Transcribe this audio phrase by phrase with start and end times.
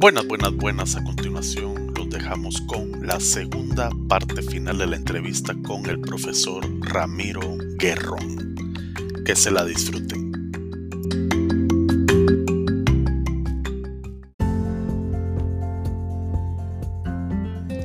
[0.00, 0.96] Buenas, buenas, buenas.
[0.96, 6.64] A continuación los dejamos con la segunda parte final de la entrevista con el profesor
[6.82, 7.40] Ramiro
[7.80, 8.54] Guerrón.
[9.26, 10.30] Que se la disfruten.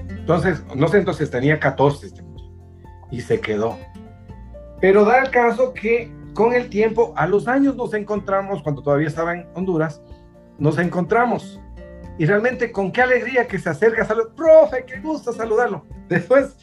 [0.10, 2.24] Entonces, no sé, entonces tenía 14 este
[3.10, 3.76] y se quedó.
[4.80, 9.08] Pero da el caso que con el tiempo, a los años nos encontramos, cuando todavía
[9.08, 10.00] estaba en Honduras,
[10.60, 11.60] nos encontramos.
[12.18, 15.86] Y realmente con qué alegría que se acerca a saludar, profe, qué gusto saludarlo.
[16.08, 16.56] Después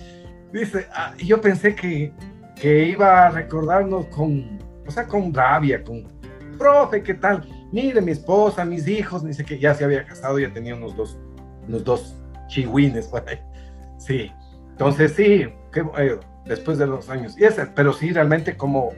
[0.52, 2.12] dice, ah, yo pensé que,
[2.54, 6.06] que iba a recordarnos con, o sea, con rabia, con,
[6.58, 7.48] profe, ¿qué tal?
[7.72, 11.18] Mire, mi esposa, mis hijos, dice que ya se había casado, ya tenía unos dos,
[11.66, 12.16] unos dos
[12.48, 13.40] chihuines por ahí.
[13.98, 14.30] Sí,
[14.70, 17.36] entonces sí, que, eh, después de los años.
[17.38, 18.90] Y ese, pero sí, realmente como,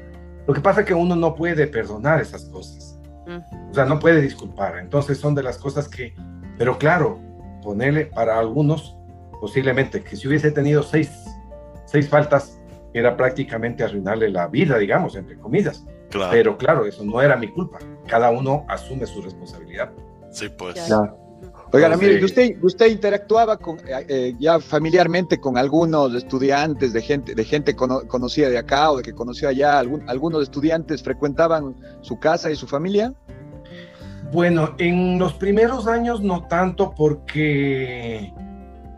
[0.47, 2.99] lo que pasa es que uno no puede perdonar esas cosas.
[3.71, 4.79] O sea, no puede disculpar.
[4.79, 6.15] Entonces son de las cosas que,
[6.59, 7.19] pero claro,
[7.63, 8.97] ponerle para algunos,
[9.41, 11.11] posiblemente que si hubiese tenido seis,
[11.87, 12.61] seis faltas,
[12.95, 15.85] era prácticamente arruinarle la vida, digamos, entre comillas.
[16.11, 16.31] Claro.
[16.31, 17.79] Pero claro, eso no era mi culpa.
[18.07, 19.91] Cada uno asume su responsabilidad.
[20.31, 20.75] Sí, pues.
[20.87, 21.19] Claro.
[21.75, 27.35] Oiga, mire, usted, usted interactuaba con, eh, eh, ya familiarmente con algunos estudiantes, de gente,
[27.35, 32.19] de gente conocida de acá o de que conocía allá, algún, algunos estudiantes frecuentaban su
[32.19, 33.15] casa y su familia.
[34.33, 38.33] Bueno, en los primeros años no tanto porque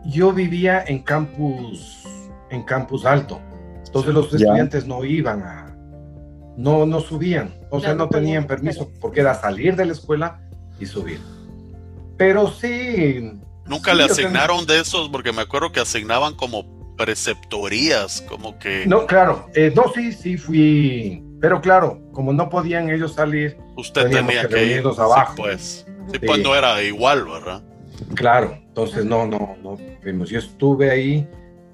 [0.05, 2.07] yo vivía en campus,
[2.49, 3.41] en campus alto.
[3.85, 5.75] Entonces los estudiantes no iban a,
[6.55, 10.39] no, no subían, o sea, no tenían permiso porque era salir de la escuela
[10.79, 11.19] y subir.
[12.17, 13.33] Pero sí.
[13.65, 18.85] Nunca le asignaron de esos, porque me acuerdo que asignaban como preceptorías, como que.
[18.87, 19.49] No, claro.
[19.53, 21.24] Eh, no, sí, sí fui.
[21.39, 25.35] Pero claro, como no podían ellos salir, usted tenía que, ir abajo.
[25.37, 25.85] pues.
[26.11, 27.63] Sí, pues no era igual, ¿verdad?
[28.15, 29.77] Claro, entonces no, no, no.
[30.25, 31.27] Yo estuve ahí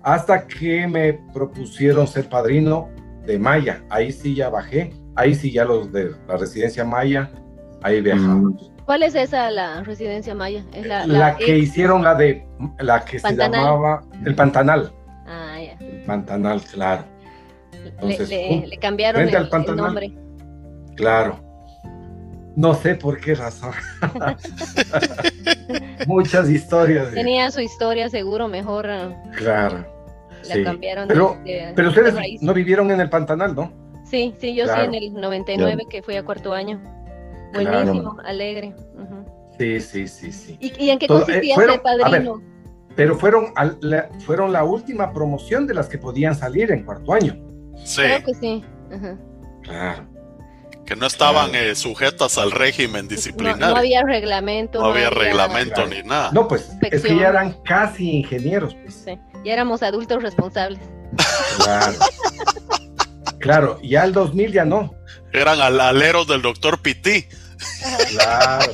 [0.03, 2.89] hasta que me propusieron ser padrino
[3.25, 3.83] de Maya.
[3.89, 7.29] Ahí sí ya bajé, ahí sí ya los de la residencia Maya,
[7.83, 8.71] ahí viajamos.
[8.85, 10.65] ¿Cuál es esa, la residencia maya?
[10.73, 12.45] ¿Es la, que hicieron la de,
[12.79, 14.91] la que se llamaba el Pantanal.
[15.27, 15.77] Ah, ya.
[16.05, 17.05] Pantanal, claro.
[18.01, 20.13] Entonces, le, cambiaron el, nombre.
[20.95, 21.39] Claro.
[22.55, 23.71] No sé por qué razón.
[26.07, 27.13] Muchas historias.
[27.13, 28.89] Tenía su historia seguro mejor.
[28.89, 29.85] Ah, claro.
[30.47, 31.07] La cambiaron.
[31.07, 31.37] Pero,
[31.75, 33.71] pero ustedes no vivieron en el Pantanal, ¿no?
[34.03, 36.81] Sí, sí, yo sí en el 99 que fui a cuarto año.
[37.53, 38.75] Buenísimo, alegre.
[39.57, 40.57] Sí, sí, sí, sí.
[40.59, 42.41] ¿Y, en qué consistía eh, padrino?
[42.95, 47.50] pero fueron, la, fueron la última promoción de las que podían salir en cuarto año.
[47.83, 48.01] Sí.
[48.01, 48.65] Creo que sí.
[49.63, 50.07] Claro.
[50.85, 53.67] Que no estaban eh, sujetas al régimen disciplinario.
[53.67, 54.81] No, había reglamento.
[54.81, 56.31] No, había, reglamento ni nada.
[56.33, 58.75] No, pues es que ya eran casi ingenieros.
[58.75, 59.03] Pues.
[59.05, 59.19] Sí.
[59.45, 60.79] Ya éramos adultos responsables.
[61.57, 61.93] Claro.
[63.39, 64.95] claro, ya el 2000 ya no.
[65.33, 67.25] Eran aleros del doctor Piti.
[68.09, 68.73] Claro.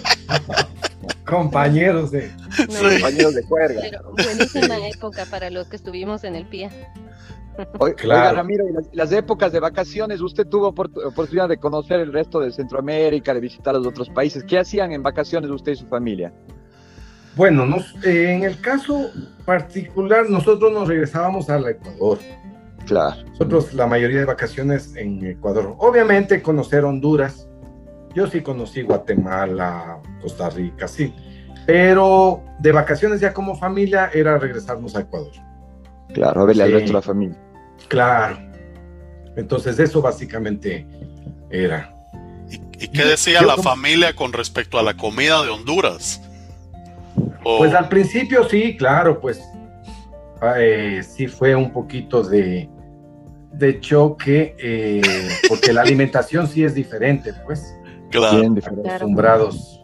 [1.26, 3.82] compañeros de compañeros de cuerda.
[3.82, 6.72] Pero buenísima época para los que estuvimos en el PIA.
[7.80, 13.34] Oiga, Ramiro, las, épocas de vacaciones, usted tuvo oportunidad de conocer el resto de Centroamérica,
[13.34, 14.44] de visitar los otros países.
[14.44, 16.34] ¿Qué hacían en vacaciones usted y su familia?
[17.36, 17.66] Bueno,
[18.04, 19.12] eh, en el caso
[19.46, 22.18] particular, nosotros nos regresábamos al Ecuador.
[22.86, 23.24] Claro.
[23.30, 25.76] Nosotros la mayoría de vacaciones en Ecuador.
[25.78, 27.48] Obviamente conocer Honduras.
[28.16, 31.14] Yo sí conocí Guatemala, Costa Rica, sí.
[31.68, 35.34] Pero de vacaciones ya como familia era regresarnos a Ecuador.
[36.14, 37.38] Claro, a verle al resto de la familia.
[37.88, 38.38] Claro.
[39.36, 40.86] Entonces eso básicamente
[41.50, 41.94] era.
[42.80, 46.22] ¿Y, qué decía la familia con respecto a la comida de Honduras?
[47.44, 49.42] Pues al principio sí, claro, pues
[50.58, 52.70] eh, sí fue un poquito de,
[53.54, 55.02] de choque, eh,
[55.48, 57.74] porque la alimentación sí es diferente, pues.
[58.12, 58.40] Claro.
[58.40, 59.82] Bien acostumbrados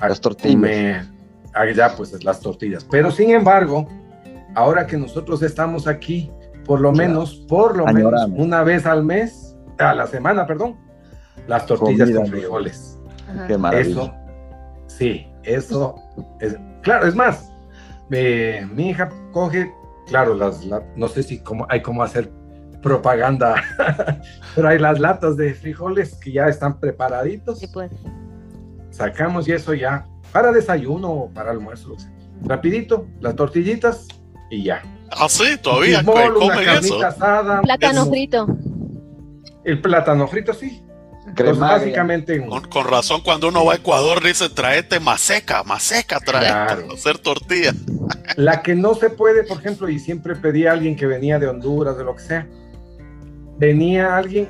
[0.00, 1.06] a las tortillas.
[1.52, 2.84] allá, pues las tortillas.
[2.90, 3.88] Pero sin embargo,
[4.54, 6.30] ahora que nosotros estamos aquí,
[6.64, 10.76] por lo menos, por lo menos una vez al mes, a la semana, perdón,
[11.46, 12.98] las tortillas con frijoles.
[13.46, 13.90] Qué maravilla.
[13.90, 14.14] Eso,
[14.86, 15.96] sí, eso
[16.40, 17.50] es, claro, es más,
[18.08, 19.72] mi hija coge,
[20.06, 20.64] claro, las,
[20.96, 22.30] no sé si como, hay como hacer
[22.82, 23.54] propaganda,
[24.54, 27.58] pero hay las latas de frijoles que ya están preparaditos.
[27.58, 27.90] Sí, pues.
[28.90, 31.96] Sacamos y eso ya, para desayuno o para almuerzo.
[32.42, 34.06] Rapidito, las tortillitas
[34.50, 34.82] y ya.
[35.16, 36.98] Ah, sí, todavía comen eso.
[37.62, 38.46] plátano frito.
[39.64, 40.84] El plátano frito, sí.
[41.36, 42.44] Pues básicamente.
[42.46, 47.72] Con, razón, cuando uno va a Ecuador, dice traete maseca, maseca, traete, hacer tortilla.
[48.36, 51.48] La que no se puede, por ejemplo, y siempre pedía a alguien que venía de
[51.48, 52.46] Honduras, de lo que sea,
[53.58, 54.48] venía alguien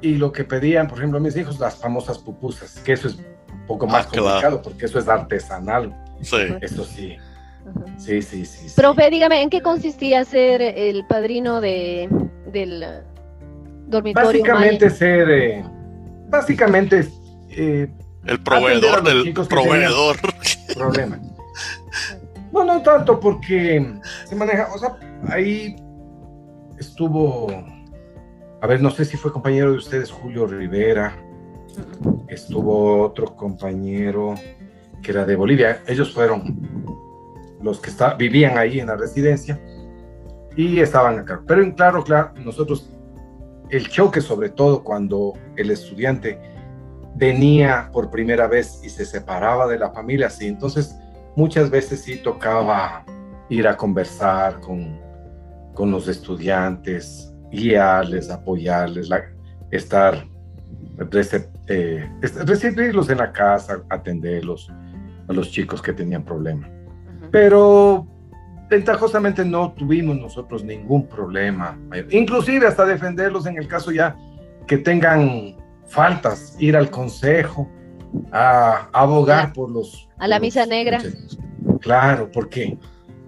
[0.00, 3.66] y lo que pedían, por ejemplo, mis hijos, las famosas pupusas, que eso es un
[3.66, 5.94] poco más ah, complicado porque eso es artesanal.
[6.20, 6.36] Sí.
[6.60, 7.16] Eso sí.
[7.96, 12.08] Sí, sí, sí, Profe, dígame, ¿en qué consistía ser el padrino de,
[12.52, 12.84] del
[13.86, 14.28] dormitorio?
[14.28, 15.64] Básicamente ser, eh,
[16.28, 17.08] básicamente
[17.50, 17.88] eh,
[18.24, 20.16] el proveedor del proveedor.
[20.74, 21.18] Problema.
[22.52, 23.94] No, no tanto porque
[24.24, 24.96] se maneja, o sea,
[25.28, 25.76] ahí
[26.78, 27.48] estuvo,
[28.60, 31.16] a ver, no sé si fue compañero de ustedes Julio Rivera,
[32.28, 34.34] estuvo otro compañero
[35.02, 37.07] que era de Bolivia, ellos fueron
[37.62, 39.60] los que está, vivían ahí en la residencia
[40.56, 41.42] y estaban acá.
[41.46, 42.90] Pero en claro, claro, nosotros,
[43.70, 46.40] el choque sobre todo cuando el estudiante
[47.14, 50.96] venía por primera vez y se separaba de la familia, sí, entonces
[51.36, 53.04] muchas veces sí tocaba
[53.48, 55.00] ir a conversar con,
[55.74, 59.08] con los estudiantes, guiarles, apoyarles,
[59.70, 60.24] estar,
[61.68, 64.70] eh, recibirlos en la casa, atenderlos
[65.28, 66.77] a los chicos que tenían problemas
[67.30, 68.06] pero
[68.68, 71.78] ventajosamente no tuvimos nosotros ningún problema,
[72.10, 74.16] inclusive hasta defenderlos en el caso ya
[74.66, 77.68] que tengan faltas, ir al consejo,
[78.30, 80.08] a, abogar por los...
[80.18, 81.00] A la misa negra.
[81.80, 82.76] Claro, porque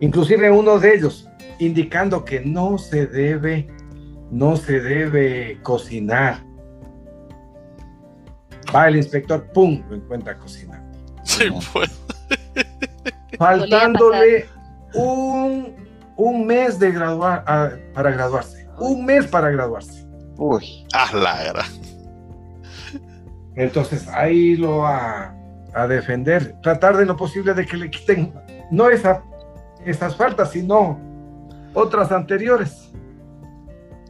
[0.00, 3.69] inclusive uno de ellos indicando que no se debe,
[4.31, 6.44] no se debe cocinar.
[8.75, 10.99] Va el inspector, ¡pum!, lo encuentra cocinando.
[11.25, 12.00] Sí, pues
[13.40, 14.46] faltándole
[14.92, 15.75] un,
[16.16, 17.42] un, mes de graduar,
[17.94, 18.69] para graduarse.
[18.78, 20.06] Un mes para graduarse.
[20.37, 20.87] Uy.
[20.92, 21.64] Ah, la
[23.56, 25.34] Entonces ahí lo a,
[25.72, 28.34] a, defender, tratar de lo posible de que le quiten
[28.70, 29.22] no esa,
[29.87, 31.00] esas faltas, sino
[31.72, 32.92] otras anteriores.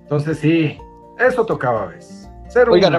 [0.01, 0.77] Entonces sí,
[1.21, 2.29] eso tocaba a veces.
[2.69, 2.91] Oiga,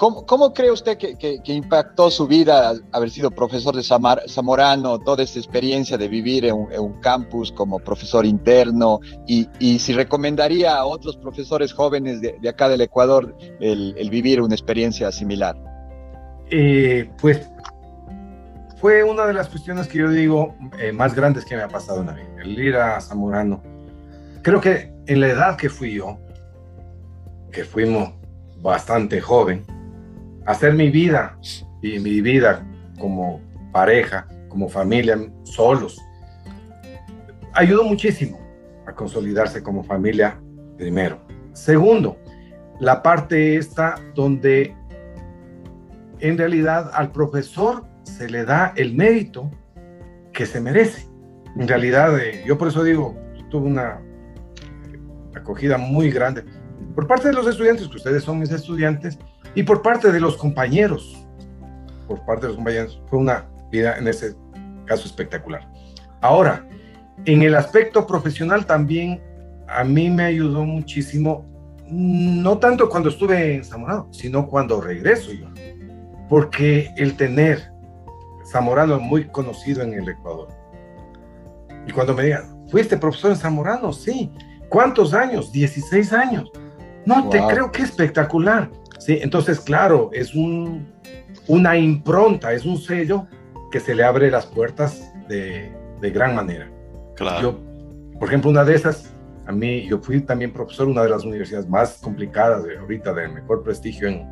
[0.00, 5.98] ¿Cómo, cree usted que, impactó su vida haber sido profesor de Zamorano, toda esta experiencia
[5.98, 9.46] de vivir en un, campus como profesor interno y,
[9.78, 15.54] si recomendaría a otros profesores jóvenes de, acá del Ecuador el, vivir una experiencia similar?
[16.48, 17.46] Eh, pues
[18.80, 22.00] fue una de las cuestiones que yo digo eh, más grandes que me ha pasado
[22.00, 23.62] en la vida, el ir a Zamorano.
[24.40, 26.16] Creo que en la edad que fui yo,
[27.52, 28.14] que fuimos
[28.62, 29.66] bastante joven,
[30.46, 31.38] hacer mi vida
[31.82, 32.66] y mi vida
[32.98, 33.40] como
[33.72, 36.00] pareja, como familia, solos,
[37.52, 38.38] ayudó muchísimo
[38.86, 40.40] a consolidarse como familia,
[40.76, 41.18] primero.
[41.52, 42.18] Segundo,
[42.78, 44.74] la parte esta donde
[46.20, 49.50] en realidad al profesor se le da el mérito
[50.32, 51.08] que se merece.
[51.56, 53.16] En realidad, eh, yo por eso digo,
[53.50, 54.00] tuve una
[55.34, 56.44] acogida muy grande
[56.94, 59.18] por parte de los estudiantes, que ustedes son mis estudiantes,
[59.54, 61.26] y por parte de los compañeros,
[62.06, 64.34] por parte de los compañeros, fue una vida en ese
[64.86, 65.68] caso espectacular.
[66.20, 66.66] Ahora,
[67.24, 69.22] en el aspecto profesional también
[69.68, 71.46] a mí me ayudó muchísimo,
[71.86, 75.46] no tanto cuando estuve en Zamorano, sino cuando regreso yo,
[76.28, 77.70] porque el tener
[78.50, 80.48] Zamorano muy conocido en el Ecuador.
[81.86, 83.92] Y cuando me digan, ¿fuiste profesor en Zamorano?
[83.92, 84.30] Sí.
[84.68, 85.50] ¿Cuántos años?
[85.52, 86.50] 16 años.
[87.06, 88.70] No, te creo que espectacular.
[89.00, 90.86] Sí, entonces, claro, es un,
[91.48, 93.26] una impronta, es un sello
[93.72, 96.70] que se le abre las puertas de, de gran manera.
[97.16, 97.40] Claro.
[97.40, 99.10] Yo, por ejemplo, una de esas,
[99.46, 103.14] a mí, yo fui también profesor de una de las universidades más complicadas de ahorita,
[103.14, 104.28] de mejor prestigio en,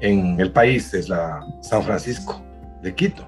[0.00, 2.42] en el país, es la San Francisco
[2.82, 3.24] de Quito.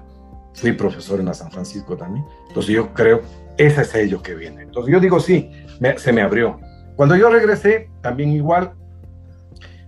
[0.53, 2.23] Fui profesor en la San Francisco también.
[2.49, 3.21] Entonces yo creo,
[3.57, 4.61] ese sello que viene.
[4.61, 5.51] Entonces yo digo, sí,
[5.97, 6.59] se me abrió.
[6.95, 8.73] Cuando yo regresé, también igual,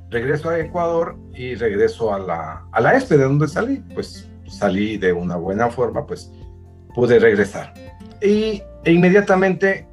[0.10, 3.84] regreso a Ecuador y regreso a la, a la ESPE, de donde salí.
[3.94, 6.32] Pues salí de una buena forma, pues
[6.96, 7.74] pude regresar.
[8.22, 9.88] Y e inmediatamente,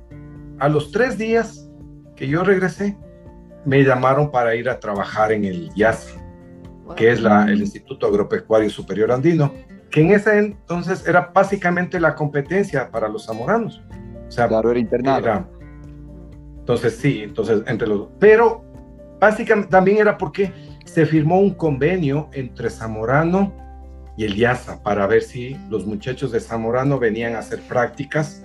[0.58, 1.68] a los tres días
[2.14, 2.96] que yo regresé,
[3.64, 6.16] me llamaron para ir a trabajar en el IAS,
[6.94, 9.52] que es la, el Instituto Agropecuario Superior Andino,
[9.90, 13.82] que en ese entonces era básicamente la competencia para los zamoranos.
[14.28, 15.49] O sea, claro, era internado.
[16.58, 18.08] entonces sí, entonces entre los...
[18.18, 18.64] Pero
[19.18, 20.52] Básicamente también era porque
[20.85, 23.52] se firmó un convenio entre Zamorano
[24.16, 28.42] y el IASA para ver si los muchachos de Zamorano venían a hacer prácticas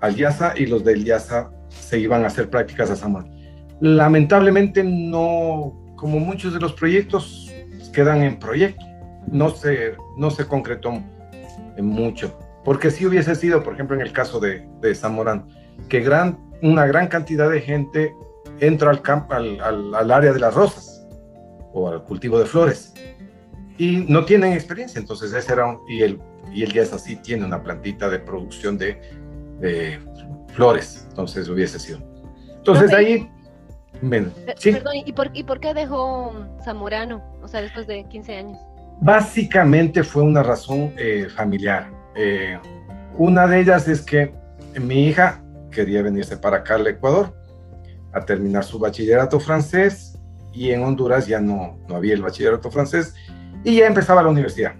[0.00, 3.34] al IASA y los del IASA se iban a hacer prácticas a Zamorano.
[3.80, 7.52] Lamentablemente no, como muchos de los proyectos,
[7.92, 8.84] quedan en proyecto.
[9.30, 11.02] No se, no se concretó
[11.78, 12.36] mucho.
[12.64, 15.46] Porque si hubiese sido, por ejemplo, en el caso de, de Zamorano,
[15.88, 18.14] que gran, una gran cantidad de gente
[18.60, 21.06] entra al, campo, al, al, área de las rosas
[21.72, 22.94] o al cultivo de flores
[23.78, 24.98] y no tienen experiencia.
[24.98, 26.20] Entonces, ese era un, y, él,
[26.52, 29.00] y él ya es así, tiene una plantita de producción de,
[29.60, 29.98] de
[30.52, 31.06] flores.
[31.08, 32.00] Entonces, hubiese sido.
[32.56, 33.30] Entonces, ahí.
[34.56, 34.72] ¿sí?
[34.72, 36.34] Perdón, ¿y por, ¿y por qué dejó
[36.64, 37.22] Zamorano?
[37.42, 38.58] O sea, después de 15 años.
[39.00, 41.88] Básicamente fue una razón eh, familiar.
[42.16, 42.58] Eh,
[43.16, 44.34] una de ellas es que
[44.80, 47.37] mi hija quería venirse para acá al Ecuador
[48.18, 50.18] a terminar su bachillerato francés
[50.52, 53.14] y en Honduras ya no, no había el bachillerato francés
[53.64, 54.74] y ya empezaba la universidad.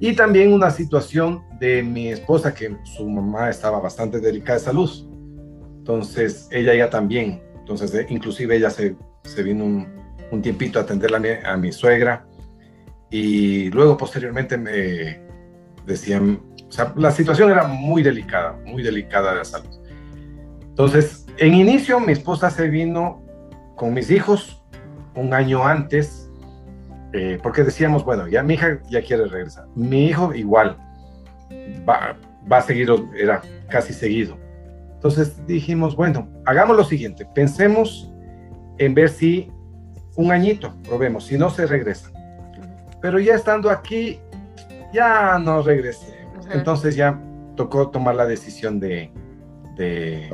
[0.00, 4.90] Y también una situación de mi esposa, que su mamá estaba bastante delicada de salud.
[5.78, 7.40] Entonces, ella ya también.
[7.60, 9.86] Entonces, eh, inclusive ella se, se vino un,
[10.32, 12.26] un, tiempito a atender a mi, a mi suegra.
[13.10, 15.20] Y luego, posteriormente, me
[15.86, 19.70] decían, o sea, la situación era muy delicada, muy delicada de la salud.
[20.62, 23.22] Entonces, en inicio, mi esposa se vino
[23.76, 24.62] con mis hijos
[25.14, 26.30] un año antes,
[27.12, 29.66] eh, porque decíamos, bueno, ya mi hija ya quiere regresar.
[29.74, 30.76] Mi hijo igual,
[31.88, 32.16] va,
[32.50, 34.36] va a seguir, era casi seguido.
[34.94, 38.10] Entonces dijimos, bueno, hagamos lo siguiente, pensemos
[38.78, 39.50] en ver si
[40.16, 42.10] un añito, probemos, si no se regresa.
[43.00, 44.20] Pero ya estando aquí,
[44.92, 46.26] ya no regresé.
[46.52, 47.20] Entonces ya
[47.56, 49.10] tocó tomar la decisión de,
[49.76, 50.30] de,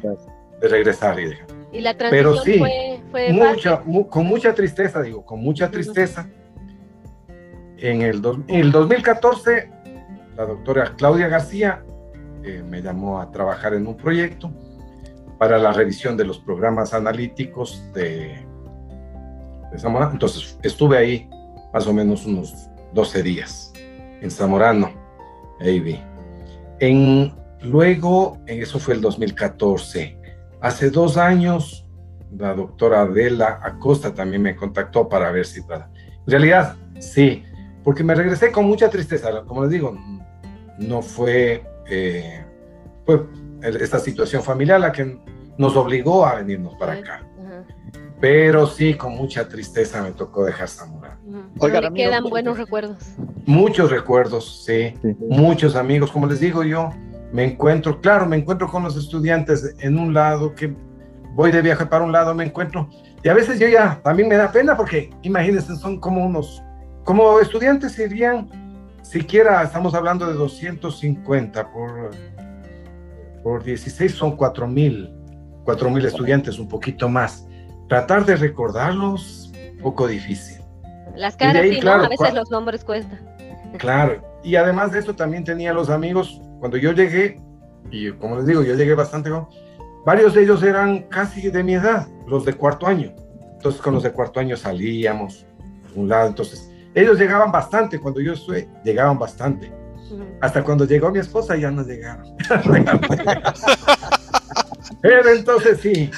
[0.61, 1.47] regresar y dejar.
[1.73, 6.29] ¿Y la transición Pero sí, fue, mucha, con mucha tristeza, digo, con mucha tristeza.
[7.77, 9.71] En el, el 2014,
[10.37, 11.85] la doctora Claudia García
[12.43, 14.51] eh, me llamó a trabajar en un proyecto
[15.39, 18.45] para la revisión de los programas analíticos de,
[19.71, 20.13] de Zamorano.
[20.13, 21.31] Entonces, estuve ahí
[21.73, 23.73] más o menos unos 12 días
[24.21, 24.91] en Zamorano,
[25.61, 26.01] ahí vi.
[26.81, 30.18] En Luego, eso fue el 2014.
[30.61, 31.89] Hace dos años,
[32.37, 35.61] la doctora Adela Acosta también me contactó para ver si...
[35.61, 35.87] En
[36.27, 37.45] realidad, sí,
[37.85, 39.31] porque me regresé con mucha tristeza.
[39.47, 39.97] Como les digo,
[40.79, 42.45] no fue, eh,
[43.07, 43.27] fue
[43.63, 45.19] esta situación familiar la que
[45.57, 47.25] nos obligó a venirnos para acá.
[48.21, 51.19] Pero sí, con mucha tristeza me tocó dejar Zamora.
[51.61, 52.97] Oiga, quedan buenos recuerdos.
[53.47, 54.95] Muchos recuerdos, sí.
[55.21, 56.91] Muchos amigos, como les digo yo,
[57.33, 60.75] me encuentro, claro, me encuentro con los estudiantes en un lado, que
[61.35, 62.89] voy de viaje para un lado, me encuentro,
[63.23, 66.63] y a veces yo ya también me da pena porque imagínense, son como unos,
[67.05, 68.49] como estudiantes serían,
[69.03, 72.11] siquiera estamos hablando de 250 por,
[73.43, 75.13] por 16 son 4 mil,
[75.65, 77.47] 4 mil estudiantes, un poquito más.
[77.89, 80.63] Tratar de recordarlos, poco difícil.
[81.15, 81.93] Las caras, sí, ¿no?
[81.93, 83.19] A veces los nombres cuestan.
[83.79, 87.41] Claro, y además de eso también tenía los amigos cuando yo llegué,
[87.91, 89.31] y como les digo, yo llegué bastante
[90.05, 93.15] varios de ellos eran casi de mi edad, los de cuarto año.
[93.55, 95.47] Entonces con los de cuarto año salíamos
[95.95, 99.73] a un lado, entonces ellos llegaban bastante, cuando yo estuve, llegaban bastante.
[100.41, 102.35] Hasta cuando llegó mi esposa ya no llegaron.
[105.03, 106.11] Pero entonces sí,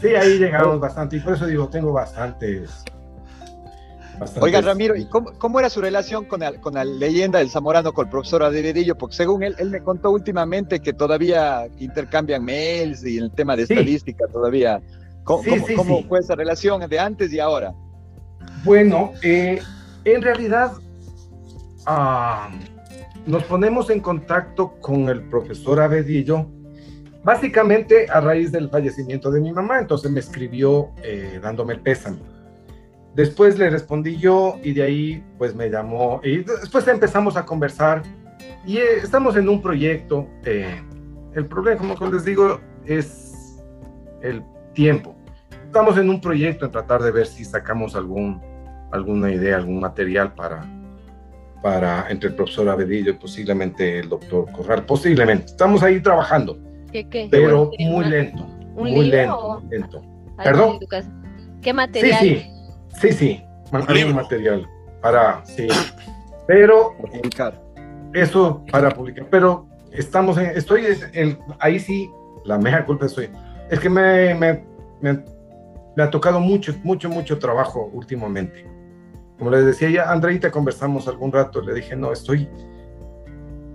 [0.00, 1.16] sí, ahí llegamos bastante.
[1.16, 2.84] Y por eso digo, tengo bastantes
[4.40, 8.10] Oiga, Ramiro, ¿y cómo, era su relación con, con la leyenda del Zamorano con el
[8.10, 8.96] profesor Aderedillo?
[8.96, 13.62] Porque según él, él me contó últimamente que todavía intercambian mails y el tema de
[13.64, 14.80] estadística todavía.
[15.24, 17.74] ¿Cómo, fue esa relación de antes y ahora?
[18.62, 19.60] Bueno, eh,
[20.04, 20.72] en realidad
[21.86, 22.50] ah,
[23.26, 26.46] nos ponemos en contacto con el profesor Abedillo
[27.22, 32.33] básicamente a raíz del fallecimiento de mi mamá, entonces me escribió eh, dándome el pésame
[33.14, 38.02] Después le respondí yo y de ahí pues me llamó y después empezamos a conversar
[38.66, 40.26] y eh, estamos en un proyecto.
[40.44, 40.82] Eh,
[41.34, 43.62] el problema, como les digo, es
[44.20, 44.42] el
[44.72, 45.14] tiempo.
[45.66, 48.40] Estamos en un proyecto en tratar de ver si sacamos algún,
[48.92, 50.64] alguna idea, algún material para,
[51.62, 54.84] para entre el profesor Abedillo y posiblemente el doctor Corral.
[54.86, 55.46] Posiblemente.
[55.46, 56.58] Estamos ahí trabajando.
[56.90, 57.28] ¿Qué, qué?
[57.30, 58.44] Pero muy lento.
[58.74, 59.62] muy lento.
[59.70, 60.02] lento.
[60.42, 60.78] ¿Perdón?
[61.60, 62.20] ¿Qué material?
[62.20, 62.53] Sí, sí.
[63.00, 64.68] Sí, sí, un material
[65.00, 65.68] para, sí,
[66.46, 67.60] pero publicar.
[68.12, 72.10] Eso para publicar, pero estamos en, estoy en, ahí sí,
[72.44, 73.28] la mejor culpa estoy,
[73.70, 74.64] es que me, me,
[75.00, 78.66] me, ha tocado mucho, mucho, mucho trabajo últimamente.
[79.38, 82.48] Como les decía ya, Andreita, conversamos algún rato, le dije, no, estoy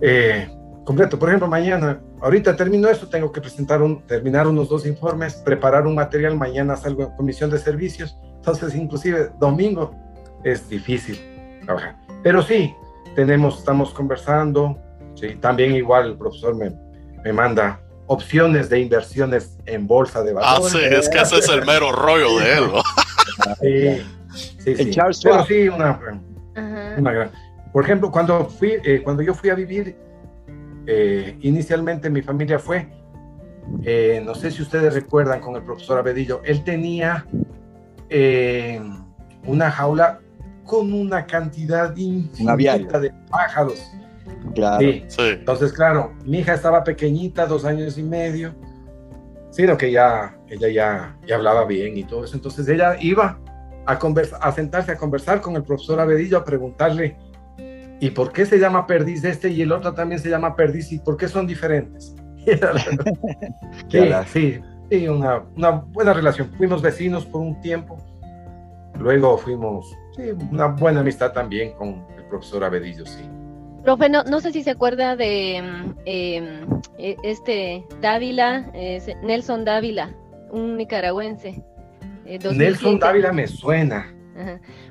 [0.00, 0.48] eh,
[0.84, 1.18] completo.
[1.18, 5.86] Por ejemplo, mañana, ahorita termino esto, tengo que presentar un, terminar unos dos informes, preparar
[5.86, 9.94] un material, mañana salgo en comisión de servicios, entonces, inclusive domingo,
[10.44, 11.20] es difícil
[11.64, 11.96] trabajar.
[12.22, 12.74] Pero sí,
[13.14, 14.78] tenemos, estamos conversando,
[15.14, 16.72] sí, también igual el profesor me,
[17.22, 20.74] me manda opciones de inversiones en bolsa de valores.
[20.74, 22.64] Ah, sí, es que ese es el mero rollo de él.
[23.60, 25.00] sí, sí, sí.
[25.22, 26.00] Pero sí, una,
[26.96, 27.30] una gran...
[27.72, 29.96] Por ejemplo, cuando, fui, eh, cuando yo fui a vivir,
[30.86, 32.88] eh, inicialmente mi familia fue,
[33.84, 37.26] eh, no sé si ustedes recuerdan con el profesor Abedillo, él tenía
[39.46, 40.20] una jaula
[40.64, 43.90] con una cantidad infinita de pájaros.
[44.54, 44.80] Claro.
[44.80, 45.04] Sí.
[45.18, 48.54] Entonces, claro, mi hija estaba pequeñita, dos años y medio,
[49.50, 52.36] sino que ya, ella ya, ya hablaba bien y todo eso.
[52.36, 53.38] Entonces ella iba
[53.86, 53.98] a,
[54.40, 57.16] a sentarse a conversar con el profesor Abedillo, a preguntarle,
[58.00, 60.98] ¿y por qué se llama perdiz este y el otro también se llama perdiz y
[60.98, 62.14] por qué son diferentes?
[63.88, 64.00] sí,
[64.32, 66.50] sí, sí, una, una buena relación.
[66.56, 67.98] Fuimos vecinos por un tiempo,
[68.98, 73.22] luego fuimos, sí, una buena amistad también con el profesor Abedillo, sí.
[73.82, 75.94] Profe, no, sé si se acuerda de em,
[76.98, 78.70] e, este Dávila,
[79.22, 80.10] Nelson Dávila,
[80.50, 81.62] un nicaragüense.
[82.26, 84.14] Eh, Nelson Dávila me suena.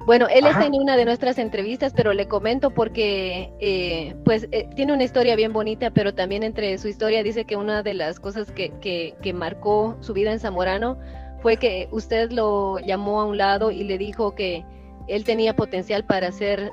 [0.05, 4.69] Bueno, él está en una de nuestras entrevistas, pero le comento porque eh, pues eh,
[4.75, 8.19] tiene una historia bien bonita, pero también entre su historia dice que una de las
[8.19, 10.97] cosas que, que, que marcó su vida en Zamorano
[11.41, 14.65] fue que usted lo llamó a un lado y le dijo que
[15.07, 16.71] él tenía potencial para ser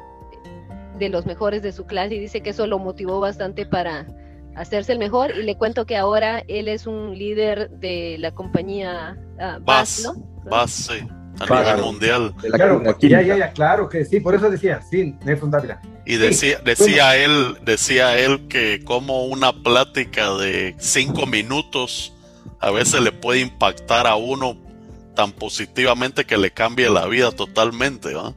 [0.99, 4.07] de los mejores de su clase y dice que eso lo motivó bastante para
[4.55, 5.31] hacerse el mejor.
[5.37, 10.15] Y le cuento que ahora él es un líder de la compañía uh, BAS, ¿no?
[10.51, 11.09] BAS, sí,
[11.40, 12.35] a nivel mundial.
[12.52, 15.81] Claro, ya, ya, ya, claro que sí, por eso decía, sí, Nelson Dávila.
[16.05, 22.12] Y decía, decía él, decía él que como una plática de cinco minutos
[22.61, 24.57] a veces le puede impactar a uno
[25.14, 28.34] tan positivamente que le cambie la vida totalmente, ¿va?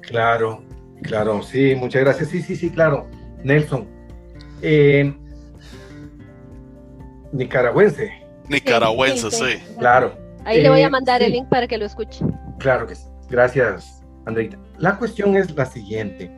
[0.00, 0.62] Claro,
[1.04, 2.30] Claro, sí, muchas gracias.
[2.30, 3.06] Sí, sí, sí, claro.
[3.44, 3.86] Nelson.
[4.62, 5.14] Eh,
[7.30, 8.10] nicaragüense.
[8.48, 9.62] Nicaragüense, sí.
[9.78, 10.16] Claro.
[10.44, 12.24] Ahí le voy a eh, mandar el link para que lo escuche.
[12.58, 13.08] Claro que sí.
[13.30, 14.58] Gracias, Andreita.
[14.78, 16.30] La cuestión es la siguiente.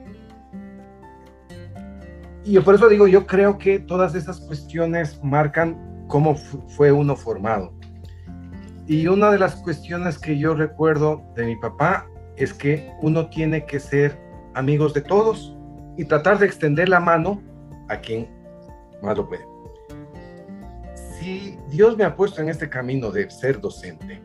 [2.45, 7.17] Y yo por eso digo, yo creo que todas esas cuestiones marcan cómo fue uno
[7.17, 7.73] formado.
[8.87, 13.67] Y una de las cuestiones que yo recuerdo de mi papá es que uno tiene
[13.67, 14.17] que ser
[14.55, 15.57] amigos de todos
[15.97, 17.43] y tratar de extender la mano
[17.89, 18.29] a quien
[19.03, 19.56] más lo puede.
[21.71, 24.23] Dios me ha puesto en este camino de ser docente,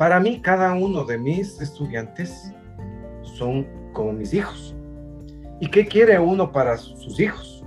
[0.00, 2.54] para mí cada uno de mis estudiantes
[3.22, 4.74] son como mis hijos.
[5.60, 7.62] ¿Y qué quiere uno para sus hijos?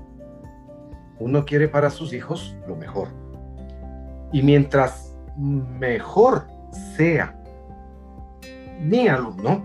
[1.20, 3.10] Uno quiere para sus hijos lo mejor.
[4.32, 6.48] Y mientras mejor
[6.98, 7.40] sea
[8.80, 9.64] mi alumno,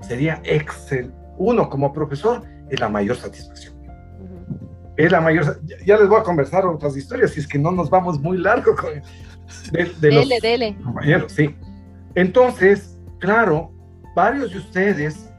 [0.00, 1.12] sería excel.
[1.38, 3.73] Uno como profesor es la mayor satisfacción.
[4.96, 5.60] Es la mayor.
[5.84, 8.74] Ya, les voy a conversar otras historias, si es que no nos vamos muy largo
[8.76, 9.02] con
[9.72, 11.54] de, de los compañeros, sí.
[12.14, 13.72] Entonces, claro,
[14.14, 15.30] varios de ustedes,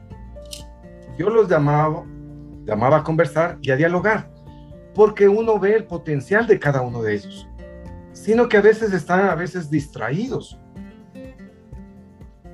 [1.18, 2.04] yo los llamaba,
[2.64, 4.30] llamaba a conversar y a dialogar,
[4.94, 7.48] porque uno ve el potencial de cada uno de ellos,
[8.12, 10.58] sino que a veces están a veces distraídos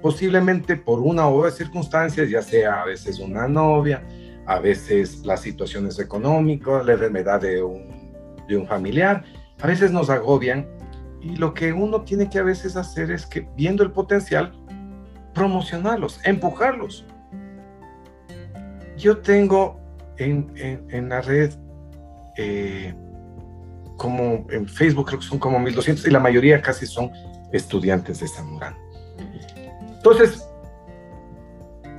[0.03, 4.03] posiblemente por una o de circunstancias, ya sea a veces una novia,
[4.46, 8.12] a veces las situaciones económicas, la enfermedad de un,
[8.48, 9.24] de un familiar,
[9.61, 10.66] a veces nos agobian
[11.20, 14.52] y lo que uno tiene que a veces hacer es que viendo el potencial,
[15.35, 17.07] promocionarlos, empujarlos.
[18.96, 19.81] Yo tengo
[20.18, 20.52] en,
[20.90, 21.52] en, la red,
[22.37, 22.94] eh,
[23.96, 27.11] como en Facebook creo que son como 1200 y la mayoría casi son
[27.52, 28.76] estudiantes de Zamorano.
[29.96, 30.48] Entonces,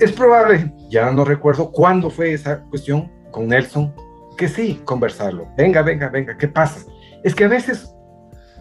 [0.04, 3.94] es probable, ya no recuerdo cuándo fue esa cuestión con Nelson,
[4.38, 5.48] que sí, conversarlo.
[5.58, 6.86] Venga, venga, venga, ¿qué pasa?
[7.24, 7.94] Es que a veces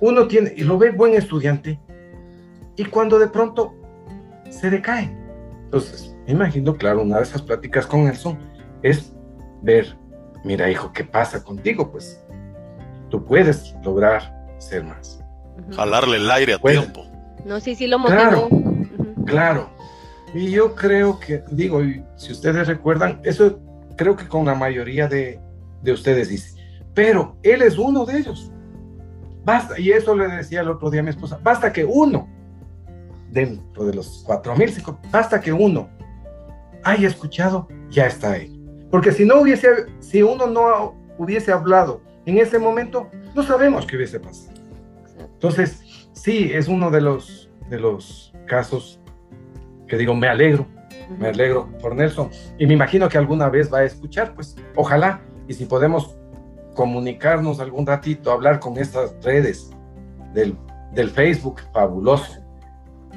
[0.01, 1.81] uno tiene, y lo ve buen estudiante,
[2.77, 3.75] y cuando de pronto
[4.51, 5.17] se decae.
[5.65, 8.39] Entonces, me imagino, claro, una de esas pláticas con Nelson
[8.83, 9.13] es
[9.63, 9.97] ver,
[10.45, 11.91] mira hijo, ¿qué pasa contigo?
[11.91, 12.25] Pues
[13.11, 15.23] tú puedes lograr ser más.
[15.75, 17.05] Jalarle el aire a tiempo.
[17.45, 18.49] No, sí, sí lo motivó.
[19.27, 19.71] Claro.
[20.35, 21.81] Y yo creo que, digo,
[22.17, 23.61] si ustedes recuerdan, eso
[23.97, 25.39] creo que con la mayoría de,
[25.87, 26.61] ustedes dice,
[26.95, 28.51] pero él es uno de ellos.
[29.45, 32.29] Basta, y eso le decía el otro día a mi esposa, basta que uno,
[33.31, 34.73] dentro de los cuatro mil,
[35.11, 35.89] basta que uno
[36.85, 38.59] haya escuchado, ya está ahí.
[38.91, 39.69] Porque si no hubiese,
[40.01, 44.53] si uno no hubiese hablado en ese momento, no sabemos qué hubiese pasado.
[45.19, 49.02] Entonces, sí, es uno de los, de los casos
[49.93, 50.67] que digo, me alegro,
[51.19, 52.31] me alegro por Nelson.
[52.59, 56.17] Y me imagino que alguna vez va a escuchar, pues ojalá, y si podemos
[56.75, 59.71] comunicarnos algún ratito, hablar con estas redes
[60.33, 60.57] del,
[60.95, 62.43] del Facebook, fabuloso,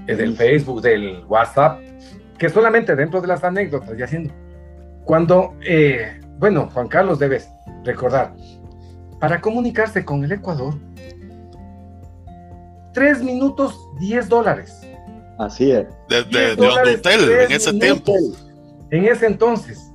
[0.05, 1.79] eh, del Facebook, del WhatsApp,
[2.37, 4.33] que solamente dentro de las anécdotas y haciendo,
[5.05, 7.49] cuando, eh, bueno, Juan Carlos debes
[7.85, 8.35] recordar,
[9.21, 10.73] para comunicarse con el Ecuador,
[12.91, 14.85] tres minutos, 10 dólares.
[15.37, 15.87] Así es.
[16.07, 18.13] De, hotel en ese tiempo.
[18.89, 19.91] En ese entonces.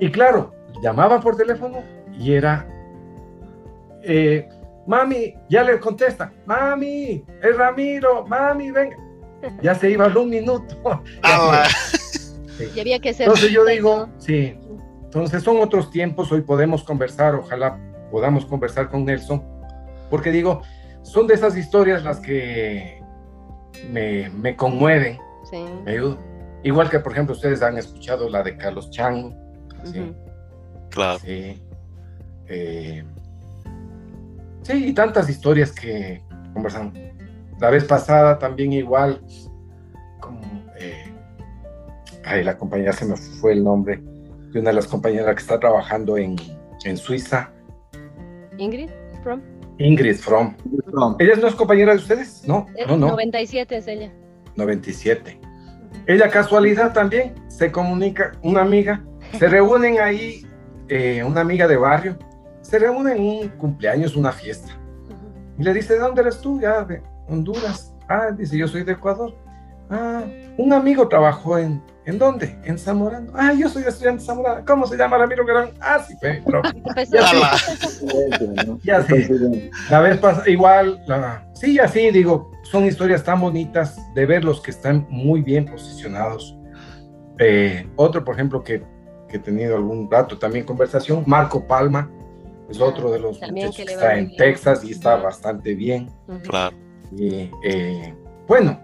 [0.00, 1.82] Y claro, llamaba por teléfono
[2.18, 2.66] y era,
[4.02, 4.48] eh,
[4.86, 8.96] mami, ya le contesta, mami, es Ramiro, mami, venga.
[9.62, 10.76] Ya se iba un minuto.
[12.74, 13.26] Y había que ser.
[13.26, 14.58] Entonces yo digo, sí.
[15.04, 17.78] Entonces son otros tiempos, hoy podemos conversar, ojalá
[18.10, 19.42] podamos conversar con Nelson,
[20.10, 20.62] porque digo,
[21.02, 23.00] son de esas historias las que
[23.90, 25.18] me, me conmueven,
[25.50, 25.64] sí.
[25.84, 25.94] me.
[26.62, 29.32] Igual que, por ejemplo, ustedes han escuchado la de Carlos Chango.
[29.84, 30.12] ¿sí?
[30.90, 31.18] Claro.
[31.20, 31.62] Sí.
[32.48, 33.04] Eh,
[34.62, 36.94] sí, y tantas historias que conversamos.
[37.60, 39.20] La vez pasada también igual,
[40.20, 40.40] como,
[40.78, 41.12] eh,
[42.24, 44.00] ay, la compañera se me fue el nombre
[44.52, 46.36] de una de las compañeras que está trabajando en,
[46.84, 47.50] en Suiza.
[48.56, 48.90] Ingrid
[49.22, 49.40] From.
[49.78, 50.54] Ingrid From.
[51.18, 52.42] ¿Ella no es compañera de ustedes?
[52.46, 53.08] No, eh, no, no.
[53.08, 54.12] 97 es ella.
[54.56, 55.40] 97.
[56.06, 59.02] Ella casualidad también se comunica, una amiga,
[59.38, 60.46] se reúnen ahí,
[60.88, 62.18] eh, una amiga de barrio,
[62.62, 64.72] se reúnen en un cumpleaños, una fiesta.
[65.58, 66.60] Y le dice, ¿de dónde eres tú?
[66.60, 67.94] Ya, de Honduras.
[68.08, 69.34] Ah, dice, yo soy de Ecuador.
[69.90, 70.24] Ah,
[70.56, 72.58] un amigo trabajó en, ¿en dónde?
[72.64, 73.30] En Zamorano.
[73.34, 74.64] Ah, yo soy estudiante de Zamorano.
[74.66, 75.72] ¿Cómo se llama Ramiro Garán?
[75.78, 76.62] Ah, sí, pero.
[78.82, 79.70] ya sí.
[79.90, 84.62] La vez pasada, igual, la, sí, así, digo, son historias tan bonitas de ver los
[84.62, 86.56] que están muy bien posicionados.
[87.38, 88.82] Eh, otro, por ejemplo, que,
[89.28, 92.10] que, he tenido algún rato también conversación, Marco Palma,
[92.70, 96.10] es otro de los muchachos que, está en Texas y está bastante bien.
[96.42, 96.74] Claro.
[97.14, 98.14] Y eh,
[98.46, 98.80] bueno,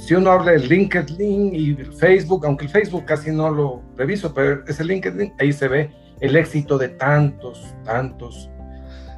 [0.00, 4.64] si uno habla de LinkedIn y Facebook, aunque el Facebook casi no lo reviso, pero
[4.66, 8.50] ese LinkedIn, ahí se ve el éxito de tantos, tantos.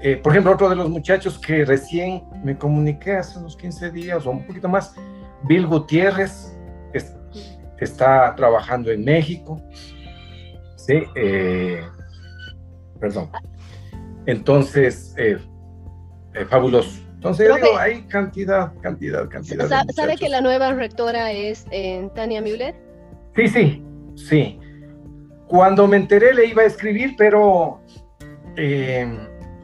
[0.01, 4.27] Eh, por ejemplo, otro de los muchachos que recién me comuniqué hace unos 15 días
[4.27, 4.95] o un poquito más,
[5.45, 6.53] Bill Gutiérrez,
[6.92, 7.01] que,
[7.85, 9.62] está trabajando en México.
[10.77, 11.81] Sí, eh,
[13.01, 13.31] perdón.
[14.27, 15.38] Entonces, eh,
[16.49, 17.01] fabuloso.
[17.23, 19.87] Entonces, digo, hay cantidad, cantidad, cantidad.
[19.95, 22.75] ¿Sabe que la nueva rectora es eh, Tania Müller?
[23.37, 23.85] Sí, sí,
[24.17, 24.59] sí.
[25.47, 27.81] Cuando me enteré le iba a escribir, pero
[28.57, 29.07] eh,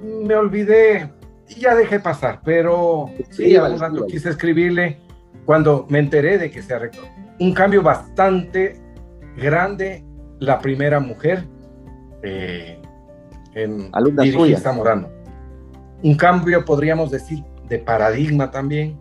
[0.01, 1.11] me olvidé
[1.49, 2.43] y ya dejé pasar.
[2.45, 5.01] Pero sí, algún quise escribirle
[5.45, 7.07] cuando me enteré de que se rector.
[7.41, 8.81] Un cambio bastante
[9.37, 10.05] grande,
[10.39, 11.43] la primera mujer
[12.23, 12.81] eh,
[13.55, 15.19] en dirigir Zamorano
[16.03, 18.99] un cambio, podríamos decir, de paradigma también.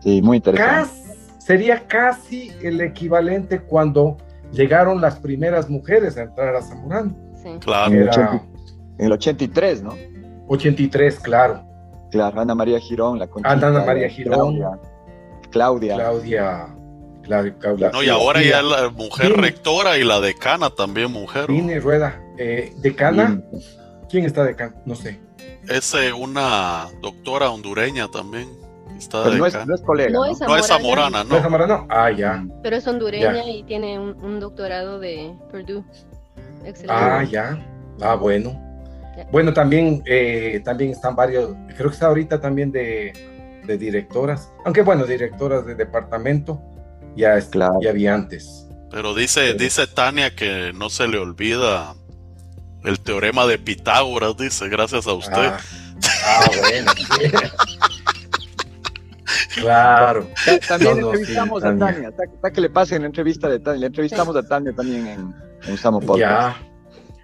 [0.00, 0.90] Sí, muy interesante.
[1.38, 4.16] sería casi el equivalente cuando
[4.52, 7.14] llegaron las primeras mujeres a entrar a Zamorano.
[7.42, 7.48] Sí.
[7.60, 7.92] Claro.
[8.98, 9.94] en el 83, ¿no?
[10.48, 11.64] 83, claro.
[12.10, 14.60] Claro, Ana María Girón, la Conchita, Ana María Girón.
[15.50, 15.96] Claudia.
[15.96, 16.66] Claudia.
[17.22, 17.90] Claudia.
[17.92, 21.46] no, y ahora ya la mujer rectora y la decana también mujer.
[21.46, 22.20] Vine Rueda.
[22.36, 23.40] Eh, decana.
[24.10, 24.74] ¿Quién está decana?
[24.84, 25.20] No sé
[25.68, 28.48] es eh, una doctora hondureña también.
[28.96, 30.10] Está no, es, no, es, colega.
[30.10, 30.24] No,
[30.56, 31.36] es zamorana, ¿no?
[31.36, 32.44] es zamorana, Ah, ya.
[32.62, 35.84] Pero es hondureña y tiene un, doctorado de Purdue.
[36.64, 36.86] Excelente.
[36.88, 37.66] Ah, ya.
[38.00, 38.60] Ah, bueno.
[39.30, 43.12] Bueno, también, eh, también están varios, creo que está ahorita también de,
[43.66, 46.60] de directoras, aunque bueno, directoras de departamento,
[47.14, 47.78] ya, es, claro.
[47.82, 48.66] ya había antes.
[48.90, 51.94] Pero dice, dice Tania que no se le olvida
[52.84, 55.34] el teorema de Pitágoras, dice, gracias a usted.
[55.36, 55.58] Ah,
[56.26, 56.92] ah bueno.
[59.54, 60.26] claro.
[60.66, 62.08] También entrevistamos a Tania.
[62.08, 63.80] Está, que le pase en la entrevista de Tania.
[63.80, 65.34] Le entrevistamos a Tania también en,
[65.66, 66.20] en Samo Podcast.
[66.20, 66.72] Ya.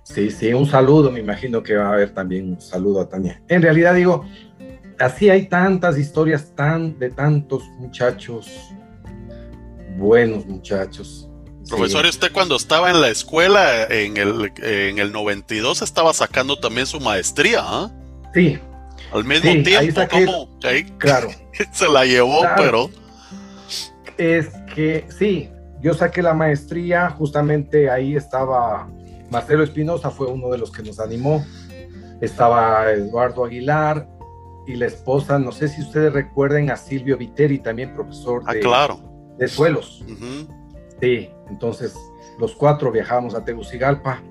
[0.02, 1.10] Sí, sí, un saludo.
[1.10, 3.42] Me imagino que va a haber también un saludo a Tania.
[3.48, 4.24] En realidad, digo,
[4.98, 8.48] así hay tantas historias tan, de tantos muchachos,
[9.98, 11.27] buenos muchachos,
[11.68, 16.86] Profesor, usted cuando estaba en la escuela, en el, en el 92, estaba sacando también
[16.86, 17.90] su maestría, ¿ah?
[18.34, 18.58] Sí.
[19.12, 20.58] Al mismo tiempo, como
[20.98, 21.28] claro.
[21.72, 22.90] se la llevó, pero...
[24.16, 25.48] Es que sí,
[25.80, 28.88] yo saqué la maestría, justamente ahí estaba
[29.30, 31.44] Marcelo Espinosa, fue uno de los que nos animó,
[32.20, 34.08] estaba Eduardo Aguilar
[34.66, 39.08] y la esposa, no sé si ustedes recuerden a Silvio Viteri, también profesor ah, claro
[39.38, 40.04] de suelos.
[41.00, 41.94] Sí, entonces
[42.38, 44.22] los cuatro viajamos a Tegucigalpa,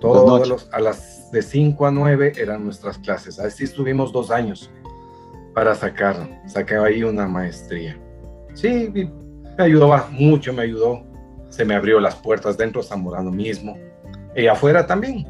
[0.00, 3.38] todos los, a las de 5 a 9 eran nuestras clases.
[3.38, 4.70] Así estuvimos dos años
[5.54, 7.98] para sacar, saqué ahí una maestría.
[8.54, 11.02] Sí, me ayudó mucho, me ayudó.
[11.48, 13.78] Se me abrió las puertas dentro de Zamorano mismo
[14.34, 15.26] y afuera también.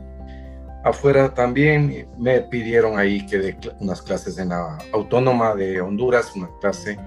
[0.84, 6.48] Afuera también me pidieron ahí que dé unas clases en la Autónoma de Honduras, una
[6.60, 6.98] clase.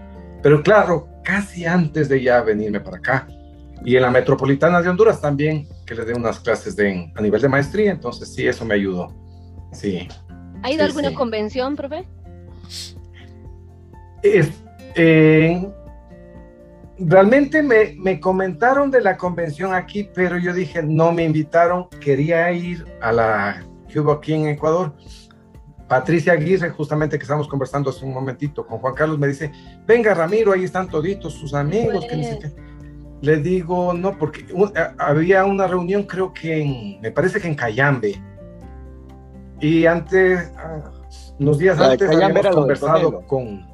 [0.41, 3.27] Pero claro, casi antes de ya venirme para acá.
[3.85, 7.41] Y en la Metropolitana de Honduras también, que le dé unas clases de, a nivel
[7.41, 7.91] de maestría.
[7.91, 9.13] Entonces sí, eso me ayudó.
[9.71, 10.07] Sí.
[10.63, 12.05] ¿Ha ido a alguna convención, profe?
[14.23, 14.49] Es,
[14.95, 15.67] eh,
[16.99, 22.51] realmente me, me, comentaron de la convención aquí, pero yo dije, no me invitaron, quería
[22.51, 24.93] ir a la que hubo aquí en Ecuador.
[25.87, 29.51] Patricia Aguirre, justamente que estamos conversando hace un momentito con Juan Carlos, me dice,
[29.85, 32.51] venga Ramiro, ahí están toditos sus amigos, que
[33.21, 34.45] Le digo, no, porque
[34.97, 38.21] había una reunión, creo que en, me parece que en Cayambe.
[39.59, 40.91] Y antes, ah,
[41.39, 43.65] unos días antes, habíamos conversado con,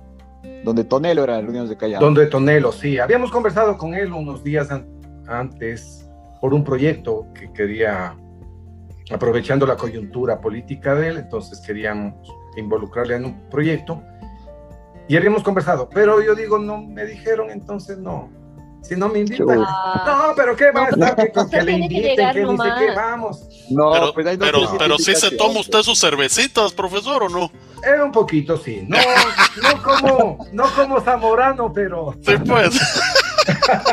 [0.64, 2.02] donde Tonelo era la reunión de Callao.
[2.02, 3.00] Donde Tonelo, sí.
[3.00, 4.70] Habíamos conversado con él unos días
[5.28, 6.10] antes
[6.42, 8.16] por un proyecto que quería,
[9.12, 12.16] aprovechando la coyuntura política de él, entonces queríamos
[12.58, 14.02] involucrarle en un proyecto.
[15.08, 18.30] Y habíamos conversado, pero yo digo, no me dijeron, entonces no.
[18.84, 21.16] Si no me invitan, no, pero ¿qué va a estar?
[21.16, 23.42] Que, con que le inviten, que dice que vamos.
[23.70, 27.50] No, pero, pues pero, pero sí se toma usted sus cervecitas, profesor, ¿o no?
[27.86, 28.86] Eh, un poquito, sí.
[28.88, 28.98] No,
[29.62, 32.14] no como, no como Zamorano, pero.
[32.26, 32.80] Sí, pues.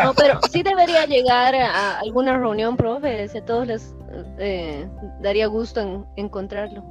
[0.04, 3.28] No, pero sí debería llegar a alguna reunión, profe.
[3.28, 3.94] Si a todos les
[4.38, 4.88] eh,
[5.20, 6.84] daría gusto en, encontrarlo.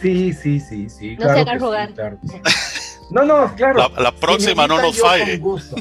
[0.00, 1.16] Sí, sí, sí, sí.
[1.16, 1.90] No se hagan rogar.
[3.10, 3.88] No, no, claro.
[3.98, 5.40] La, próxima no nos falle.
[5.40, 5.76] Con gusto.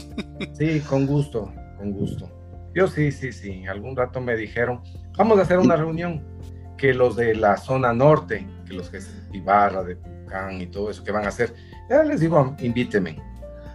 [0.54, 2.30] Sí, con gusto, con gusto.
[2.74, 3.66] Yo sí, sí, sí.
[3.66, 4.82] Algún rato me dijeron,
[5.18, 6.24] vamos a hacer una reunión
[6.78, 9.98] que los de la zona norte, que los que es Ibarra, de
[10.60, 11.54] y todo eso que van a hacer,
[11.90, 13.22] ya les digo, invíteme.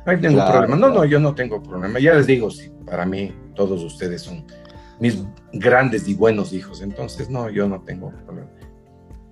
[0.05, 0.77] No hay ningún problema.
[0.77, 1.99] No, no, yo no tengo problema.
[1.99, 4.45] Ya les digo, sí, para mí todos ustedes son
[4.99, 6.81] mis grandes y buenos hijos.
[6.83, 8.51] Entonces, no, yo no tengo problema.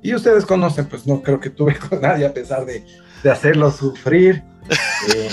[0.02, 2.84] Y ustedes conocen, pues no creo que tuve con nadie a pesar de,
[3.22, 4.42] de hacerlo sufrir.
[5.14, 5.30] Eh,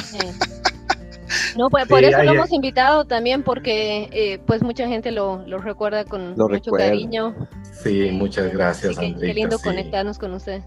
[1.57, 5.57] no, pues por eso lo hemos invitado también, porque eh, pues mucha gente lo, lo
[5.59, 7.35] recuerda con mucho cariño.
[7.83, 10.61] Sí, muchas gracias, Qué, qué lindo conectarnos con usted.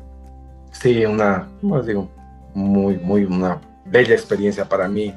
[0.73, 2.11] Sí, una, como digo,
[2.55, 5.15] muy, muy, una bella experiencia para mí,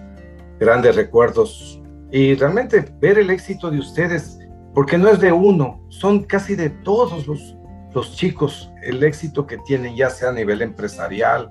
[0.60, 1.82] grandes recuerdos
[2.12, 4.40] y realmente ver el éxito de ustedes,
[4.74, 7.56] porque no es de uno, son casi de todos los,
[7.94, 11.50] los chicos, el éxito que tienen, ya sea a nivel empresarial,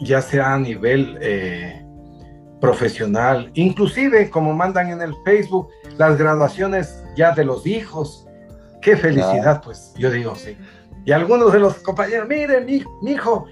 [0.00, 1.84] ya sea a nivel eh,
[2.60, 8.26] profesional, inclusive como mandan en el Facebook, las graduaciones ya de los hijos.
[8.80, 10.56] Qué felicidad, pues yo digo, sí.
[11.04, 13.46] Y algunos de los compañeros, miren, mi, hijo,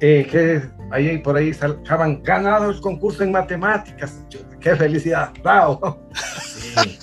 [0.00, 4.24] eh, que ahí por ahí estaban ganado el concurso en matemáticas.
[4.60, 5.98] Qué felicidad, bravo.
[6.42, 6.98] Sí.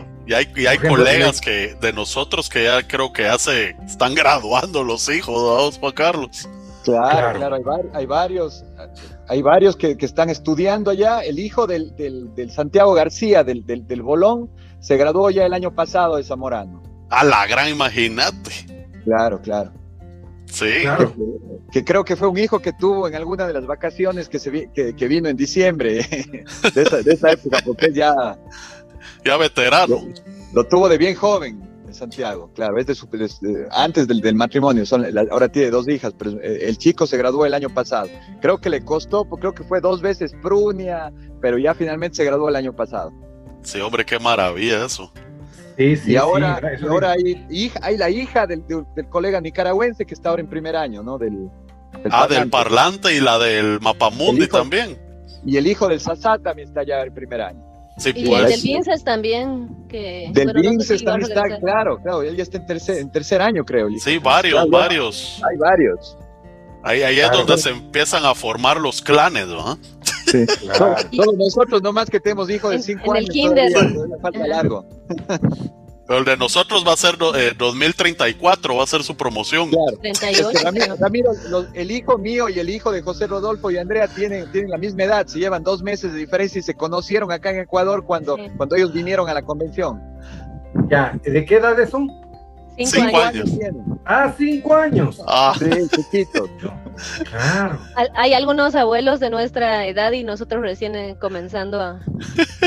[0.26, 4.82] Y hay, y hay colegas que de nosotros que ya creo que hace están graduando
[4.82, 6.48] los hijos, Juan Carlos.
[6.82, 7.56] Claro, claro,
[7.94, 8.64] hay, varios,
[9.28, 11.20] hay varios que, que, están estudiando allá.
[11.20, 15.74] El hijo del, del, del Santiago García, del, del, Bolón, se graduó ya el año
[15.74, 16.82] pasado de Zamorano.
[17.10, 18.52] A la gran, imagínate.
[19.04, 19.72] Claro, claro.
[20.46, 20.84] Sí.
[21.72, 24.70] Que, creo que fue un hijo que tuvo en alguna de las vacaciones que, se
[24.72, 26.06] que, vino en diciembre
[26.74, 28.38] de, esa, de esa época, porque ya.
[29.26, 30.02] Ya veterano.
[30.52, 34.86] Lo, tuvo de bien joven en Santiago, claro, es de antes del, del matrimonio.
[34.86, 38.08] Son, ahora tiene dos hijas, pero eh, el chico se graduó el año pasado.
[38.40, 42.24] Creo que le costó, pues, creo que fue dos veces prunia, pero ya finalmente se
[42.24, 43.12] graduó el año pasado.
[43.62, 45.12] Sí, hombre, qué maravilla eso
[45.78, 50.40] y ahora, ahora hay, hija, hay, la hija del, del, colega nicaragüense que está ahora
[50.40, 51.18] en primer año, ¿no?
[51.18, 51.50] Del,
[52.10, 54.98] ah, del parlante y la del mapamundi también.
[55.44, 57.62] Y el hijo del Sasá también está ya en primer año.
[57.98, 58.48] Sí, y pues.
[58.48, 59.86] del Vinces también.
[59.88, 63.64] Que, del Vinces también está, claro, claro, él ya está en tercer, en tercer año,
[63.64, 63.88] creo.
[63.98, 65.42] Sí, varios, varios.
[65.48, 66.18] Hay varios.
[66.82, 69.78] Ahí, ahí es donde se empiezan a formar los clanes, ¿no?
[70.26, 70.96] Sí, claro.
[71.16, 74.86] Todos nosotros, nomás que tenemos hijos de 5 años, todavía, falta largo.
[76.06, 79.70] Pero el de nosotros va a ser eh, 2034, va a ser su promoción.
[79.70, 79.98] Claro.
[80.00, 80.96] 38.
[81.00, 81.32] Ramiro,
[81.74, 85.04] el hijo mío y el hijo de José Rodolfo y Andrea tienen, tienen la misma
[85.04, 88.76] edad, se llevan dos meses de diferencia y se conocieron acá en Ecuador cuando, cuando
[88.76, 90.00] ellos vinieron a la convención.
[90.88, 92.08] Ya, ¿de qué edades son?
[92.76, 93.50] Cinco, años.
[94.04, 95.22] Ah, cinco años.
[95.26, 95.54] Ah.
[95.58, 96.50] Sí, chiquitos.
[97.30, 97.78] Claro.
[98.14, 102.00] Hay algunos abuelos de nuestra edad y nosotros recién eh, comenzando a.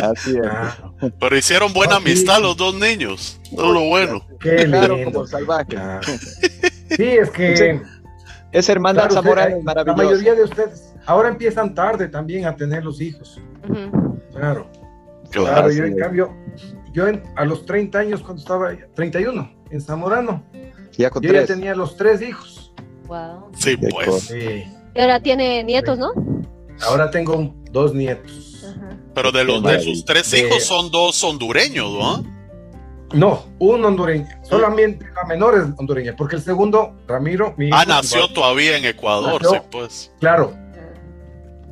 [0.01, 1.13] Así es.
[1.19, 3.39] Pero hicieron buena amistad los dos niños.
[3.55, 4.25] Todo lo bueno.
[4.39, 5.03] Qué lindo.
[5.05, 5.77] como salvaje.
[6.89, 7.79] Sí, es que.
[8.51, 10.01] Es hermandad claro, es maravillosa.
[10.01, 13.39] La mayoría de ustedes ahora empiezan tarde también a tener los hijos.
[14.31, 14.67] Claro.
[15.31, 16.35] Claro, yo en cambio,
[16.91, 20.43] yo a los 30 años cuando estaba, 31, en Zamorano,
[20.97, 22.58] ya yo ya tenía los tres hijos.
[23.09, 23.51] Wow.
[23.57, 24.21] Sí, pues.
[24.21, 24.63] Sí.
[24.95, 26.11] Y ahora tiene nietos, ¿no?
[26.87, 28.63] Ahora tengo dos nietos.
[29.15, 32.23] Pero de los de sus tres hijos son dos hondureños, ¿no?
[33.11, 34.27] No, un hondureño.
[34.43, 39.41] Solamente la menor es hondureña, porque el segundo, Ramiro, mi Ah, nació todavía en Ecuador,
[39.43, 40.11] sí, pues.
[40.19, 40.53] Claro.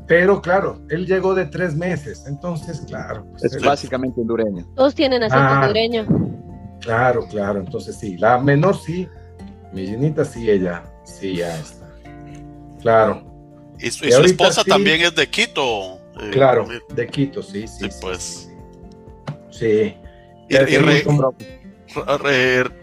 [0.07, 3.25] Pero claro, él llegó de tres meses, entonces, claro.
[3.31, 4.65] Pues, es básicamente hondureño.
[4.75, 6.07] Todos tienen acento ah, hondureño.
[6.81, 8.17] Claro, claro, entonces sí.
[8.17, 9.07] La menor sí,
[9.73, 11.87] mi llenita sí, ella sí ya está.
[12.81, 13.23] Claro.
[13.79, 15.99] Y su, esposa también es de Quito.
[16.19, 17.89] Eh, claro, de Quito, sí, sí.
[17.89, 18.49] Sí, pues.
[19.51, 19.95] Sí.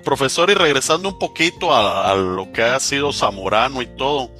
[0.05, 4.31] profesor, y regresando un poquito a, lo que ha sido Zamorano y todo,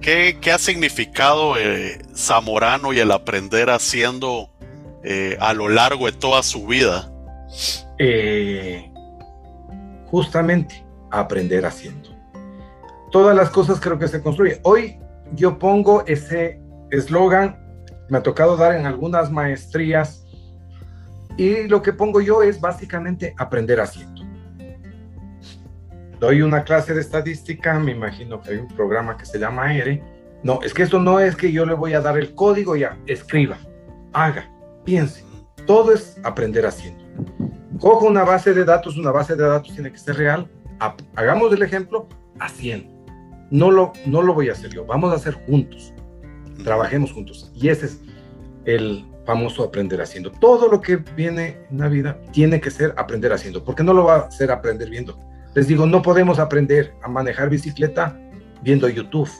[0.00, 4.50] ¿qué, ha significado eh, Zamorano y el aprender haciendo
[5.04, 7.10] eh, a lo largo de toda su vida?
[10.10, 12.09] justamente aprender haciendo.
[13.10, 14.60] Todas las cosas creo que se construyen.
[14.62, 14.98] Hoy
[15.34, 17.58] yo pongo ese eslogan,
[18.08, 20.24] me ha tocado dar en algunas maestrías
[21.36, 24.22] y lo que pongo yo es básicamente aprender haciendo.
[26.20, 30.02] Doy una clase de estadística, me imagino que hay un programa que se llama ERE.
[30.42, 32.98] No, es que esto no es que yo le voy a dar el código ya,
[33.06, 33.56] escriba,
[34.12, 34.50] haga,
[34.84, 35.24] piense.
[35.66, 37.04] Todo es aprender haciendo.
[37.78, 40.50] Cojo una base de datos, una base de datos tiene que ser real.
[41.16, 42.06] Hagamos el ejemplo
[42.38, 42.99] haciendo.
[43.50, 45.92] No lo, no lo voy a hacer yo, vamos a hacer juntos.
[46.62, 47.50] Trabajemos juntos.
[47.54, 48.00] Y ese es
[48.64, 50.30] el famoso aprender haciendo.
[50.30, 54.04] Todo lo que viene en la vida tiene que ser aprender haciendo, porque no lo
[54.04, 55.18] va a hacer aprender viendo.
[55.54, 58.18] Les digo, no podemos aprender a manejar bicicleta
[58.62, 59.30] viendo YouTube.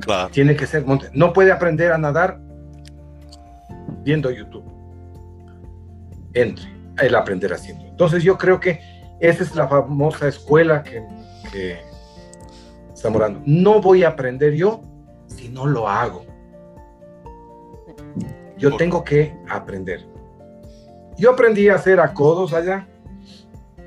[0.00, 0.30] Claro.
[0.30, 2.40] Tiene que ser, no puede aprender a nadar
[4.04, 4.64] viendo YouTube.
[6.34, 6.64] Entre
[6.98, 7.84] el aprender haciendo.
[7.86, 8.80] Entonces yo creo que
[9.20, 11.02] esa es la famosa escuela que,
[11.52, 11.78] que
[13.02, 13.42] Zamorano.
[13.44, 14.80] No voy a aprender yo
[15.26, 16.24] si no lo hago.
[18.56, 20.06] Yo tengo que aprender.
[21.18, 22.86] Yo aprendí a hacer acodos allá.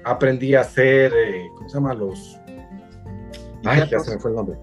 [0.04, 1.94] Aprendí a hacer, eh, ¿cómo se llama?
[1.94, 2.38] Los...
[3.64, 4.58] Ay, ya se me fue el nombre.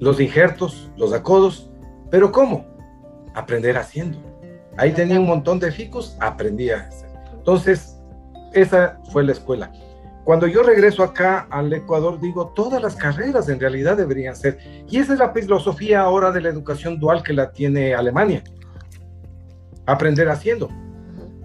[0.00, 1.70] Los injertos, los acodos.
[2.10, 2.66] Pero ¿cómo?
[3.34, 4.18] Aprender haciendo.
[4.76, 7.08] Ahí tenía un montón de ficus, aprendí a hacer.
[7.38, 7.98] Entonces,
[8.52, 9.72] esa fue la escuela.
[10.26, 14.58] Cuando yo regreso acá al Ecuador, digo, todas las carreras en realidad deberían ser.
[14.90, 18.42] Y esa es la filosofía ahora de la educación dual que la tiene Alemania.
[19.86, 20.68] Aprender haciendo.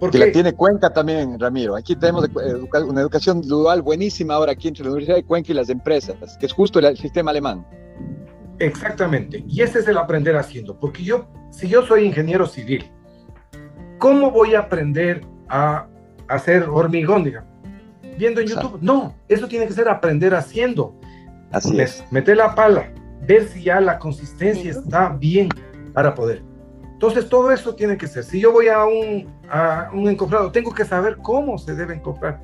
[0.00, 1.76] Porque la tiene Cuenca también, Ramiro.
[1.76, 2.28] Aquí tenemos
[2.88, 6.46] una educación dual buenísima ahora aquí entre la Universidad de Cuenca y las empresas, que
[6.46, 7.64] es justo el sistema alemán.
[8.58, 9.44] Exactamente.
[9.46, 10.76] Y ese es el aprender haciendo.
[10.76, 12.90] Porque yo, si yo soy ingeniero civil,
[14.00, 15.86] ¿cómo voy a aprender a
[16.26, 17.51] hacer hormigón, digamos.
[18.18, 18.78] Viendo en YouTube.
[18.80, 20.94] No, eso tiene que ser aprender haciendo.
[21.50, 22.04] Así es.
[22.10, 22.92] Meter la pala,
[23.26, 25.48] ver si ya la consistencia está bien
[25.92, 26.42] para poder.
[26.92, 28.24] Entonces, todo eso tiene que ser.
[28.24, 32.40] Si yo voy a un, a un encofrado, tengo que saber cómo se debe encofrar.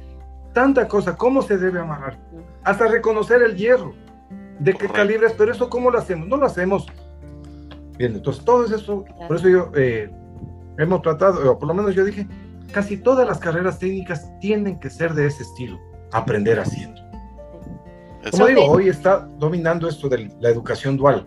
[0.52, 2.18] Tanta cosa, cómo se debe amarrar.
[2.64, 3.94] Hasta reconocer el hierro,
[4.58, 6.26] de qué calibres, pero eso, ¿cómo lo hacemos?
[6.26, 6.86] No lo hacemos.
[7.96, 10.10] Bien, entonces, todo eso, por eso yo eh,
[10.76, 12.26] hemos tratado, o por lo menos yo dije,
[12.72, 15.78] casi todas las carreras técnicas tienen que ser de ese estilo,
[16.12, 17.00] aprender haciendo.
[18.30, 21.26] Como digo, hoy está dominando esto de la educación dual.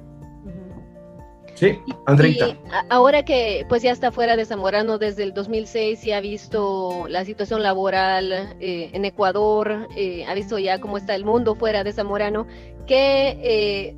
[1.56, 1.78] Sí,
[2.08, 2.58] Andreita.
[2.90, 7.24] ahora que pues ya está fuera de Zamorano desde el 2006 y ha visto la
[7.24, 11.94] situación laboral eh, en Ecuador, eh, ha visto ya cómo está el mundo fuera de
[11.94, 12.48] Zamorano,
[12.88, 13.96] ¿qué, eh,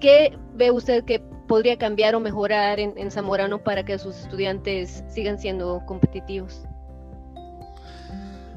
[0.00, 1.22] ¿qué ve usted que
[1.54, 6.64] podría cambiar o mejorar en, Zamorano para que sus estudiantes sigan siendo competitivos?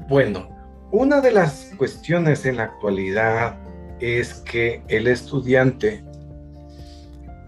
[0.08, 0.48] Bueno,
[0.90, 3.56] una de las cuestiones en la actualidad
[4.00, 6.02] es que el estudiante,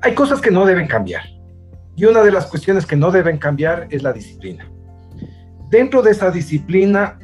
[0.02, 1.24] hay cosas que no deben cambiar.
[1.96, 4.70] Y una de las cuestiones que no deben cambiar es la disciplina.
[5.68, 7.18] Dentro de esa disciplina,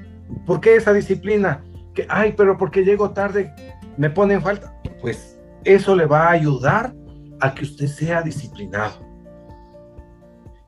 [0.45, 1.63] ¿por qué esa disciplina?
[1.95, 3.55] Que, ay, pero porque llego tarde,
[3.97, 4.75] me ponen falta.
[5.01, 6.93] Pues eso le va a ayudar
[7.41, 9.07] a que usted sea disciplinado.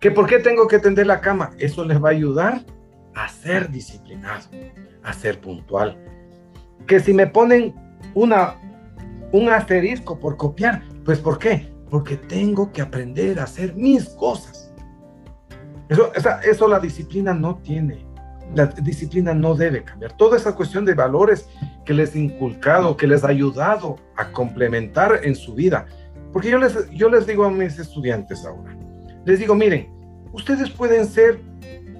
[0.00, 1.50] ¿Que por qué tengo que tender la cama?
[1.58, 2.64] Eso les va a ayudar
[3.14, 4.48] a ser disciplinado,
[5.02, 5.98] a ser puntual.
[6.86, 7.74] Que si me ponen
[8.14, 8.54] una,
[9.32, 11.72] un asterisco por copiar, Pues ¿por qué?
[11.90, 14.72] Porque tengo que aprender a hacer mis cosas.
[15.88, 16.12] Eso,
[16.44, 18.06] eso la disciplina no tiene.
[18.54, 20.12] La disciplina no debe cambiar.
[20.12, 21.48] Toda esa cuestión de valores
[21.84, 25.86] que les he inculcado, que les ha ayudado a complementar en su vida.
[26.32, 28.76] Porque yo les, yo les digo a mis estudiantes ahora,
[29.24, 29.88] les digo, miren,
[30.32, 31.40] ustedes pueden ser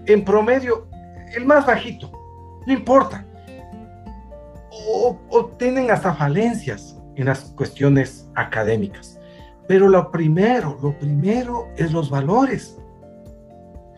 [0.07, 0.87] en promedio
[1.35, 2.11] el más bajito,
[2.66, 3.24] no importa.
[4.91, 9.18] O, o tienen hasta falencias en las cuestiones académicas.
[9.66, 12.79] Pero lo primero, lo primero es los valores.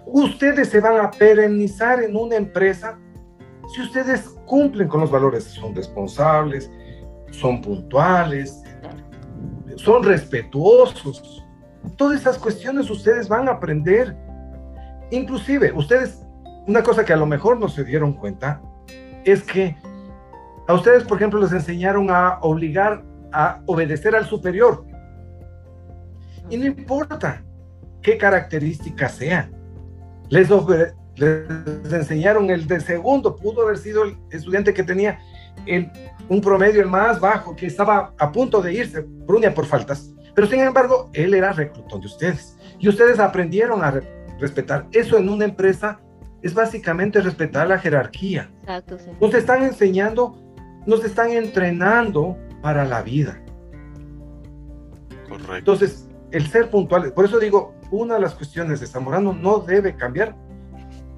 [0.07, 2.99] Ustedes se van a perennizar en una empresa
[3.73, 6.69] si ustedes cumplen con los valores, son responsables,
[7.31, 8.63] son puntuales,
[9.77, 11.45] son respetuosos.
[11.97, 14.17] Todas esas cuestiones ustedes van a aprender.
[15.11, 16.23] Inclusive, ustedes,
[16.67, 18.61] una cosa que a lo mejor no se dieron cuenta,
[19.25, 19.77] es que
[20.69, 23.03] a ustedes, por ejemplo, les enseñaron a obligar
[23.33, 24.85] a obedecer al superior.
[26.49, 27.43] Y no importa
[28.03, 29.53] qué características sean.
[30.29, 30.49] Les,
[31.17, 35.19] les enseñaron el de segundo, pudo haber sido el estudiante que tenía
[35.67, 35.91] el,
[36.31, 40.15] un promedio el más bajo, que estaba a punto de irse, Brunia por faltas.
[40.33, 42.57] Pero sin embargo, él era reclutón de ustedes.
[42.79, 44.01] Y ustedes aprendieron a
[44.39, 44.87] respetar.
[44.93, 46.01] Eso en una empresa
[46.41, 48.49] es básicamente respetar la jerarquía.
[48.61, 50.41] Exacto, Nos están enseñando,
[50.87, 53.43] nos están entrenando para la vida.
[55.29, 55.57] Correcto.
[55.57, 59.97] Entonces, el ser puntual, por eso digo, una de las cuestiones de Zamorano no debe
[59.97, 60.37] cambiar,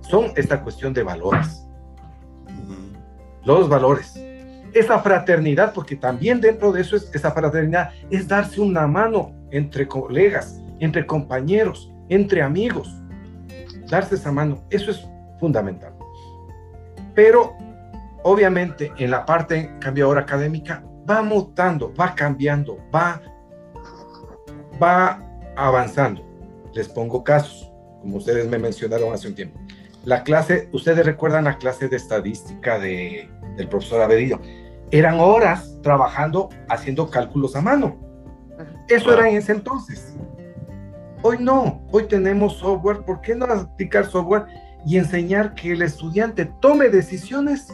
[0.01, 1.67] son esta cuestión de valores.
[3.45, 4.15] Los valores.
[4.73, 9.87] Esa fraternidad, porque también dentro de eso es esa fraternidad, es darse una mano entre
[9.87, 12.89] colegas, entre compañeros, entre amigos.
[13.89, 15.07] Darse esa mano, eso es
[15.39, 15.93] fundamental.
[17.15, 17.55] Pero
[18.23, 23.21] obviamente en la parte cambiadora académica va mutando, va cambiando, va,
[24.83, 25.21] va
[25.57, 26.25] avanzando.
[26.73, 27.71] Les pongo casos,
[28.01, 29.61] como ustedes me mencionaron hace un tiempo.
[30.05, 34.41] La clase, ustedes recuerdan la clase de estadística de, del profesor Averillo.
[34.93, 37.97] Eran horas trabajando, haciendo cálculos a mano.
[38.89, 40.15] Eso era en ese entonces.
[41.23, 43.05] Hoy no, hoy tenemos software.
[43.05, 44.45] ¿Por qué no aplicar software
[44.87, 47.69] y enseñar que el estudiante tome decisiones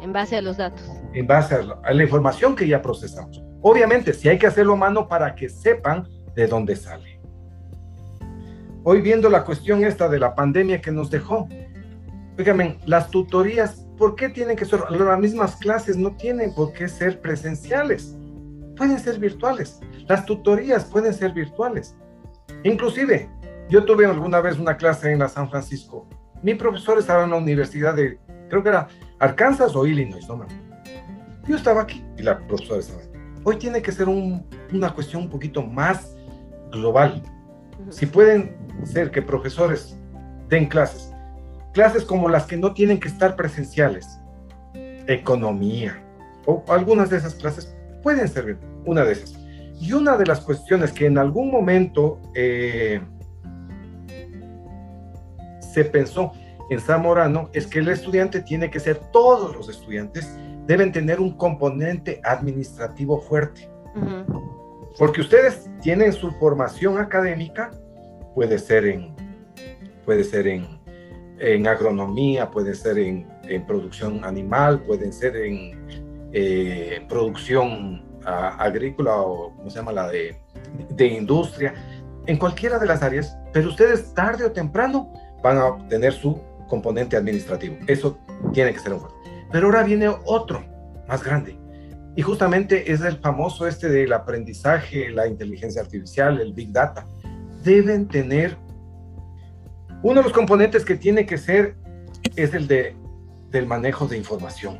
[0.00, 0.90] en base a los datos.
[1.12, 3.42] En base a la, información que ya procesamos.
[3.60, 7.20] Obviamente, si hay que hacerlo a mano para que sepan de dónde sale.
[8.84, 11.48] Hoy viendo la cuestión esta de la pandemia que nos dejó,
[12.36, 15.96] fíjame, las tutorías, ¿por qué tienen que ser las mismas clases?
[15.96, 18.16] No tienen por qué ser presenciales,
[18.76, 19.80] pueden ser virtuales.
[20.06, 21.96] Las tutorías pueden ser virtuales.
[22.62, 23.28] Inclusive,
[23.68, 26.08] yo tuve alguna vez una clase en la San Francisco.
[26.42, 28.18] Mi profesor estaba en la universidad de,
[28.48, 28.88] creo que era
[29.18, 30.46] Arkansas o Illinois, no
[31.46, 33.08] Yo estaba aquí y la profesora estaba ahí.
[33.44, 36.16] Hoy tiene que ser una cuestión un poquito más
[36.70, 37.22] global.
[37.90, 39.96] Si pueden ser que profesores
[40.48, 41.12] den clases,
[41.72, 44.18] clases como las que no tienen que estar presenciales,
[45.06, 46.02] economía
[46.46, 49.38] o algunas de esas clases pueden servir, una de esas.
[49.80, 53.00] Y una de las cuestiones que en algún momento eh,
[55.60, 56.32] se pensó
[56.70, 60.28] en Zamorano es que el estudiante tiene que ser, todos los estudiantes
[60.66, 63.70] deben tener un componente administrativo fuerte.
[64.98, 67.70] Porque ustedes tienen su formación académica,
[68.34, 69.14] puede ser en,
[70.04, 70.77] puede ser en,
[71.38, 75.86] en agronomía, puede ser en, en, producción animal, puede ser en
[76.32, 79.92] eh, producción agrícola o, ¿cómo se llama?
[79.92, 80.36] La de,
[80.90, 81.74] de industria,
[82.26, 85.12] en cualquiera de las áreas, pero ustedes tarde o temprano
[85.42, 87.76] van a obtener su componente administrativo.
[87.86, 88.18] Eso
[88.52, 89.18] tiene que ser un fuerte.
[89.50, 90.62] Pero ahora viene otro,
[91.08, 91.58] más grande.
[92.16, 97.06] Y justamente es el famoso este del aprendizaje, la inteligencia artificial, el big data.
[97.62, 98.56] Deben tener
[100.02, 101.76] uno de los componentes que tiene que ser
[102.36, 102.96] es el de
[103.50, 104.78] del manejo de información.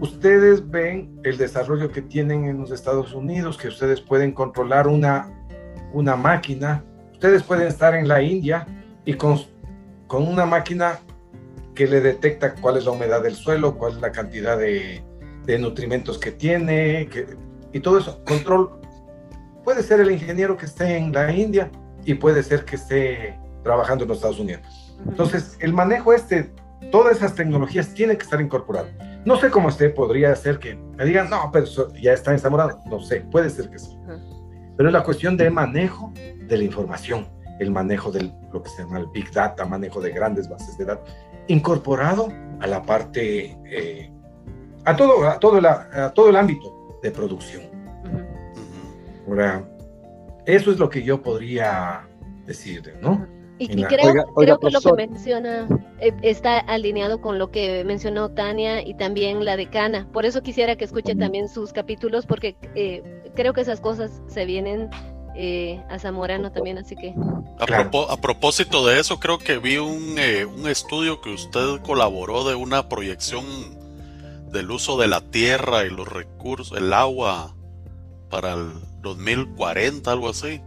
[0.00, 5.30] Ustedes ven el desarrollo que tienen en los Estados Unidos, que ustedes pueden controlar una,
[5.92, 8.66] una máquina, ustedes pueden estar en la India
[9.04, 9.40] y con,
[10.08, 10.98] con una máquina
[11.74, 15.02] que le detecta cuál es la humedad del suelo, cuál es la cantidad de,
[15.46, 17.08] de nutrimentos que tiene,
[17.72, 18.22] y todo eso.
[18.24, 18.70] Control.
[19.64, 21.70] Puede ser el ingeniero que esté en la India
[22.04, 24.62] y puede ser que esté trabajando en los Estados Unidos.
[25.06, 26.52] Entonces, el manejo este,
[26.90, 28.92] todas esas tecnologías tienen que estar incorporadas.
[29.24, 31.66] No sé cómo esté, podría ser que me digan, no, pero
[32.00, 32.80] ya está enamorado.
[32.86, 33.96] No sé, puede ser que sí.
[34.76, 37.26] Pero es la cuestión de manejo de la información
[37.62, 40.84] el manejo de lo que se llama el Big Data, manejo de grandes bases de
[40.84, 41.14] datos,
[41.48, 42.28] incorporado
[42.60, 44.10] a la parte, eh,
[44.84, 47.62] a, todo, a, todo a todo el ámbito de producción.
[49.28, 49.64] Ahora,
[50.46, 52.06] eso es lo que yo podría
[52.46, 53.26] decir, ¿no?
[53.58, 55.68] Y, creo, creo que lo que menciona
[56.00, 60.08] eh, está alineado con lo que mencionó Tania y también la decana.
[60.12, 64.46] Por eso quisiera que escuche también sus capítulos, porque eh, creo que esas cosas se
[64.46, 64.90] vienen
[65.36, 67.14] eh, a Zamorano también, así que...
[67.58, 70.16] A, propósito de eso, creo que vi un,
[70.56, 73.44] un estudio que usted colaboró de una proyección
[74.50, 77.54] del uso de la tierra y los recursos, el agua
[78.28, 78.72] para el
[79.02, 80.60] 2040, algo así.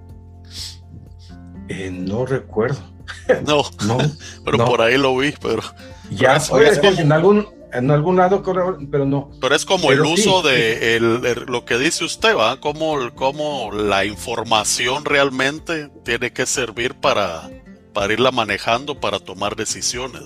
[1.69, 2.79] Eh, no recuerdo.
[3.45, 3.97] No, no
[4.43, 5.61] pero por ahí lo vi, pero...
[6.09, 6.37] Ya,
[6.97, 8.43] en, algún, en algún lado,
[8.91, 9.31] pero no.
[9.41, 10.99] Pero es como el uso de
[11.47, 12.59] lo que dice usted, ¿va?
[12.59, 17.49] Como, como la información realmente tiene que servir para,
[17.93, 20.21] para irla manejando, para tomar decisiones.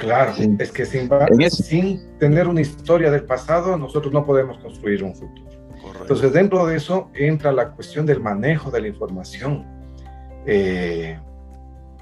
[0.00, 1.08] Claro, es que sin,
[1.50, 5.53] sin tener una historia del pasado, nosotros no podemos construir un futuro.
[6.00, 9.64] Entonces, dentro de eso entra la cuestión del manejo de la información.
[10.46, 11.18] Eh,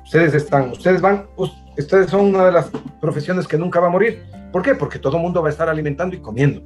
[0.02, 2.70] ustedes están, ustedes van, ustedes son una de las
[3.00, 4.24] profesiones que nunca va a morir.
[4.50, 4.74] ¿Por qué?
[4.74, 6.62] Porque todo el mundo va a estar alimentando y comiendo.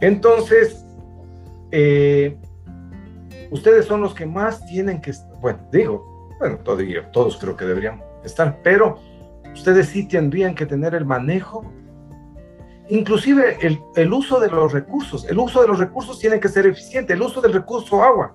[0.00, 0.84] Entonces,
[1.70, 2.36] eh,
[3.50, 6.58] ustedes son los que más tienen que, bueno, digo, bueno,
[7.12, 8.98] todos creo que deberían estar, pero
[9.52, 11.64] ustedes sí tendrían que tener el manejo
[12.88, 15.24] inclusive el, uso de los recursos.
[15.28, 17.12] El uso de los recursos tiene que ser eficiente.
[17.12, 18.34] El uso del recurso agua.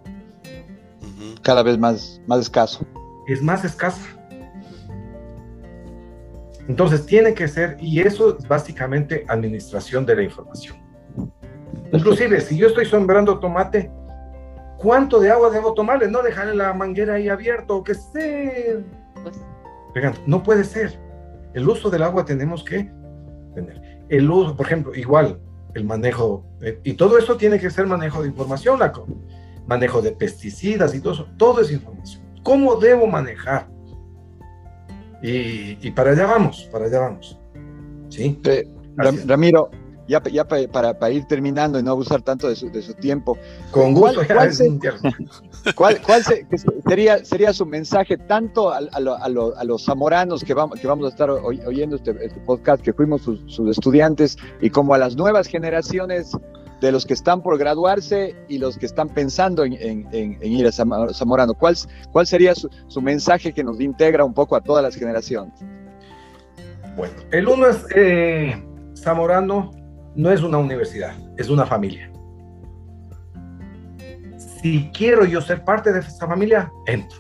[1.41, 2.85] Cada vez más, más escaso.
[3.27, 4.01] Es más escasa.
[6.67, 10.77] Entonces tiene que ser, y eso es básicamente administración de la información.
[11.91, 13.91] Inclusive, si yo estoy sembrando tomate,
[14.77, 16.07] ¿cuánto de agua debo tomarle?
[16.07, 18.83] No dejarle la manguera ahí abierta o que esté...
[19.23, 19.41] Pues.
[20.27, 20.99] no puede ser.
[21.55, 22.91] El uso del agua tenemos que
[23.55, 25.39] tener el uso, por ejemplo, igual
[25.75, 28.91] el manejo, eh, y todo eso tiene que ser manejo de información, la,
[29.67, 32.23] manejo de pesticidas y todo eso, todo es información.
[32.43, 33.69] ¿Cómo debo manejar?
[35.21, 37.37] Y, para allá vamos, para allá vamos.
[38.09, 38.41] ¿Sí?
[38.95, 39.69] Ramiro,
[40.09, 43.37] ya, ya para, para, ir terminando y no abusar tanto de su, de su tiempo.
[43.69, 44.21] Con gusto,
[45.75, 46.23] ¿cuál, cuál,
[46.87, 51.29] sería, sería su mensaje tanto a, a, los zamoranos que vamos, que vamos a estar
[51.29, 56.31] oyendo este, este, podcast, que fuimos sus, estudiantes, y como a las nuevas generaciones
[56.81, 60.71] de los que están por graduarse y los que están pensando en, en, ir a
[60.71, 61.53] Zamorano?
[61.53, 61.75] ¿Cuál,
[62.11, 65.53] cuál sería su, su, mensaje que nos integra un poco a todas las generaciones?
[66.95, 68.63] Bueno, el uno es eh,
[68.95, 69.78] Zamorano
[70.19, 72.11] no es una universidad, es una familia.
[74.37, 77.19] Si quiero yo ser parte de esa familia, entro.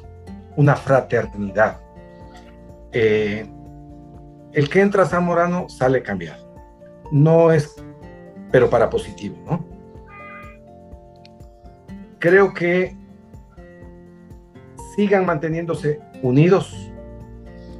[0.57, 1.79] Una fraternidad.
[2.91, 3.49] Eh,
[4.51, 6.53] el que entra a Zamorano sale cambiado.
[7.09, 7.73] No es,
[8.51, 9.65] pero para positivo, ¿no?
[12.19, 12.97] Creo que
[14.97, 16.91] sigan manteniéndose unidos,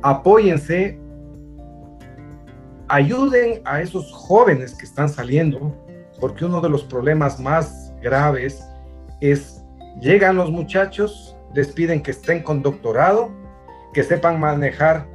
[0.01, 0.97] apóyense
[2.89, 5.73] ayuden a esos jóvenes que están saliendo,
[6.19, 8.63] porque uno de los problemas más graves
[9.21, 9.63] es,
[10.01, 13.31] llegan los muchachos, les piden que estén con doctorado,
[13.93, 15.07] que sepan manejar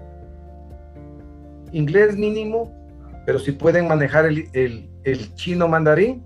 [1.73, 2.73] inglés mínimo,
[3.27, 6.25] pero si pueden manejar el, el chino mandarín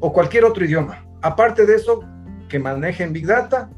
[0.00, 1.04] o cualquier otro idioma.
[1.22, 2.00] Aparte de eso,
[2.48, 3.70] que manejen Big Data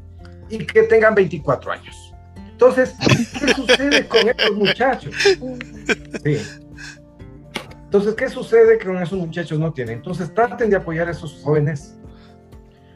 [0.49, 2.12] y que tengan 24 años.
[2.63, 2.95] Entonces,
[3.37, 5.13] ¿qué sucede con estos muchachos?
[6.23, 6.37] Sí.
[7.83, 9.97] Entonces, ¿qué sucede con esos muchachos no tienen?
[9.97, 11.97] Entonces, traten de apoyar a esos jóvenes,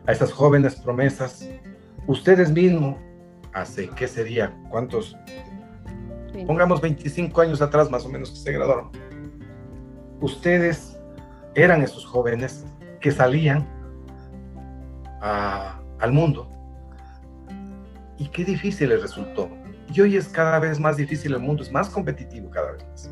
[0.06, 1.50] a esas jóvenes promesas.
[2.08, 2.96] Ustedes mismos,
[3.52, 4.58] hace, ¿qué sería?
[4.70, 5.18] ¿Cuántos?
[6.46, 8.90] Pongamos 25 años atrás más o menos que se graduaron.
[10.22, 10.98] Ustedes
[11.56, 12.64] eran esos jóvenes
[13.02, 13.68] que salían
[15.20, 16.57] al mundo
[18.18, 19.50] y qué difícil les resultó.
[19.94, 23.12] Y hoy es cada vez más difícil, el mundo es más competitivo cada vez más.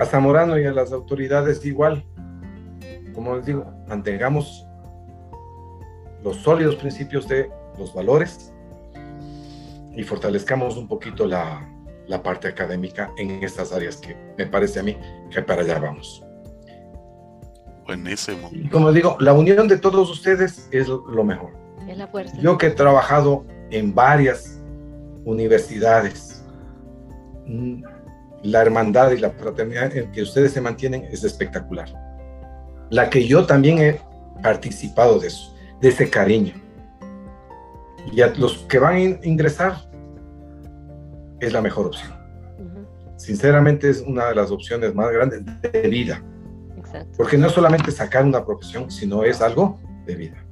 [0.00, 2.04] A Zamorano y a las autoridades igual,
[3.14, 4.66] como les digo, mantengamos
[6.22, 8.52] los sólidos principios de los valores
[9.94, 11.68] y fortalezcamos un poquito la,
[12.06, 14.96] la parte académica en estas áreas que me parece a mí
[15.30, 16.24] que para allá vamos.
[17.86, 18.50] Buenísimo.
[18.52, 21.67] Y como digo, la unión de todos ustedes es lo mejor.
[22.40, 24.60] Yo que he trabajado en varias
[25.24, 26.44] universidades,
[27.46, 27.82] mm,
[28.42, 31.88] la hermandad y la fraternidad en que ustedes se mantienen es espectacular.
[32.90, 34.00] La que yo también he
[34.42, 36.54] participado de eso, de ese cariño.
[38.12, 39.74] Y a los que van a ingresar
[41.40, 42.16] es la mejor opción.
[43.16, 46.22] Sinceramente es una de las opciones más grandes de vida.
[46.76, 47.10] Exacto.
[47.16, 50.47] Porque no es solamente sacar una profesión, sino es algo de vida.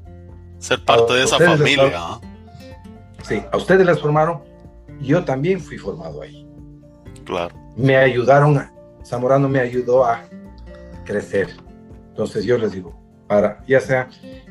[0.58, 1.92] Ser parte de esa familia.
[1.94, 2.20] ¿ah?
[3.22, 4.42] Sí, a ustedes les formaron,
[5.00, 6.46] yo también fui formado ahí.
[7.24, 7.54] Claro.
[7.76, 8.72] Me ayudaron, a,
[9.04, 10.22] Zamorano me ayudó a
[11.04, 11.48] crecer.
[12.08, 14.08] Entonces yo les digo, para, ya sea,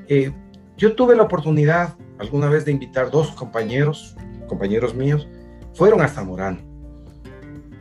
[0.07, 0.31] eh,
[0.77, 4.15] yo tuve la oportunidad alguna vez de invitar dos compañeros,
[4.47, 5.27] compañeros míos,
[5.73, 6.59] fueron a Zamorano.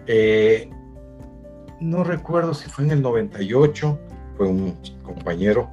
[0.07, 0.71] Eh,
[1.81, 3.99] no recuerdo si fue en el 98,
[4.37, 5.71] fue un compañero,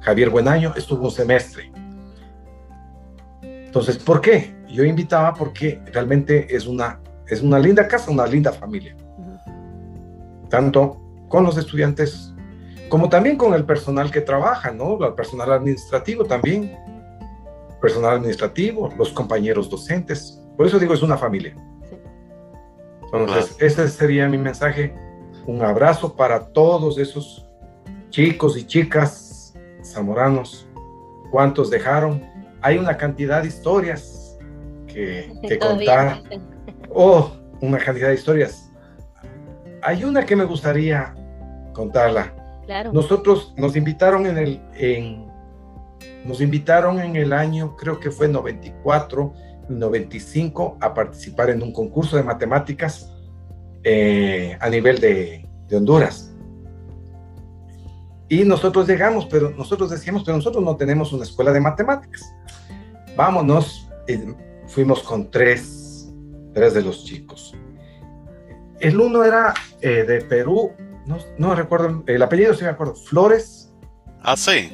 [0.00, 1.70] Javier Buenaño, estuvo un semestre.
[3.70, 4.52] Entonces, ¿por qué?
[4.66, 8.96] Yo invitaba porque realmente es una, es una linda casa, una linda familia.
[10.48, 12.34] Tanto con los estudiantes
[12.88, 14.98] como también con el personal que trabaja, ¿no?
[15.06, 16.76] El personal administrativo también.
[17.80, 20.42] Personal administrativo, los compañeros docentes.
[20.56, 21.54] Por eso digo, es una familia.
[21.88, 21.94] Sí.
[23.04, 24.92] Entonces, ese sería mi mensaje.
[25.46, 27.46] Un abrazo para todos esos
[28.08, 29.54] chicos y chicas
[29.84, 30.66] zamoranos.
[31.30, 32.28] ¿Cuántos dejaron?
[32.62, 34.38] Hay una cantidad de historias
[34.86, 36.22] que, contar.
[36.90, 38.70] Oh, una cantidad de historias.
[39.82, 41.14] Hay una que me gustaría
[41.72, 42.34] contarla.
[42.66, 42.92] Claro.
[42.92, 45.26] Nosotros nos invitaron en el, en,
[46.24, 49.32] nos invitaron en el año, creo que fue 94,
[49.68, 53.12] 95, a participar en un concurso de matemáticas
[53.82, 56.34] eh, a nivel de, de Honduras.
[58.28, 62.32] Y nosotros llegamos, pero nosotros decíamos, pero nosotros no tenemos una escuela de matemáticas.
[63.16, 64.34] Vámonos, eh,
[64.68, 66.08] fuimos con tres,
[66.54, 67.54] tres de los chicos.
[68.80, 69.52] El uno era
[69.82, 70.72] eh, de Perú,
[71.06, 73.66] no, no recuerdo, el apellido sí me acuerdo, Flores,
[74.22, 74.70] Ah, sí.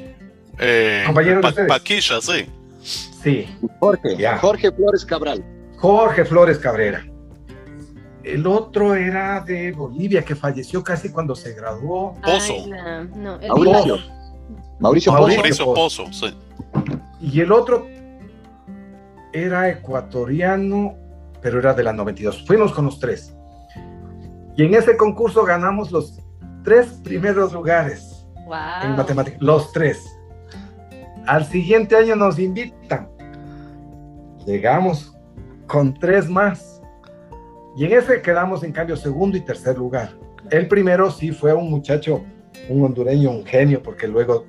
[0.59, 1.69] Eh, Compañero de Pa- ustedes.
[1.69, 2.47] Paquilla, sí.
[2.83, 3.47] sí,
[3.79, 4.39] Jorge, Ya.
[4.39, 5.45] Jorge Flores Cabral.
[5.79, 7.07] Jorge Flores Cabrera.
[8.25, 12.15] El otro era de Bolivia, que falleció casi cuando se graduó.
[12.25, 12.55] Pozo.
[12.55, 13.99] Ay, la- no, el Mauricio.
[14.81, 15.13] Mauricio Mauricio.
[15.13, 15.67] Pozo.
[15.67, 15.75] Mauricio.
[15.75, 16.35] Pozo, sí.
[17.21, 17.87] Y el otro
[19.45, 20.95] era ecuatoriano,
[21.43, 22.45] pero era de la 92.
[22.47, 23.35] Fuimos con los tres.
[24.57, 26.19] Y en ese concurso ganamos los
[26.65, 28.97] tres primeros lugares en Wow.
[28.97, 29.41] matemáticas.
[29.43, 30.05] Los tres.
[31.27, 33.09] Al siguiente año nos invitan.
[34.47, 35.13] Llegamos
[35.67, 36.81] con tres más.
[37.77, 40.11] Y en ese quedamos en cambio segundo y tercer lugar.
[40.51, 42.25] El primero sí fue un muchacho,
[42.69, 44.47] un hondureño, un genio, porque luego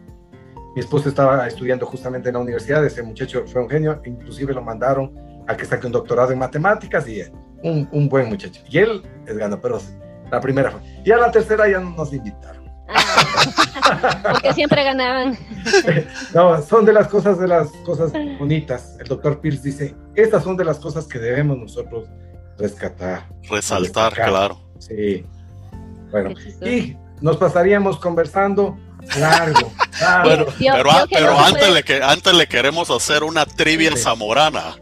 [0.77, 4.61] mi esposa estaba estudiando justamente en la universidad, ese muchacho fue un genio, inclusive lo
[4.61, 5.11] mandaron
[5.47, 7.23] a que saque un doctorado en matemáticas y
[7.63, 8.61] un, un buen muchacho.
[8.69, 9.79] Y él es ganó, pero
[10.31, 10.79] la primera fue.
[11.03, 12.71] Y a la tercera ya no nos invitaron.
[12.89, 15.35] Ah, porque siempre ganaban.
[16.35, 18.97] No, son de las cosas, de las cosas bonitas.
[18.99, 22.07] El doctor Pierce dice, estas son de las cosas que debemos nosotros
[22.59, 23.27] rescatar.
[23.49, 24.29] Resaltar, Destacar.
[24.29, 24.61] claro.
[24.77, 25.25] Sí.
[26.11, 28.77] Bueno, y nos pasaríamos conversando
[29.19, 29.71] largo.
[30.01, 30.23] largo.
[30.23, 30.73] Bueno, Yo-
[31.09, 33.97] pero, yo antes, puede- le, que, antes le queremos hacer una trivia Sí.
[34.03, 34.75] zamorana.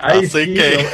[0.00, 0.86] Así sí, que-.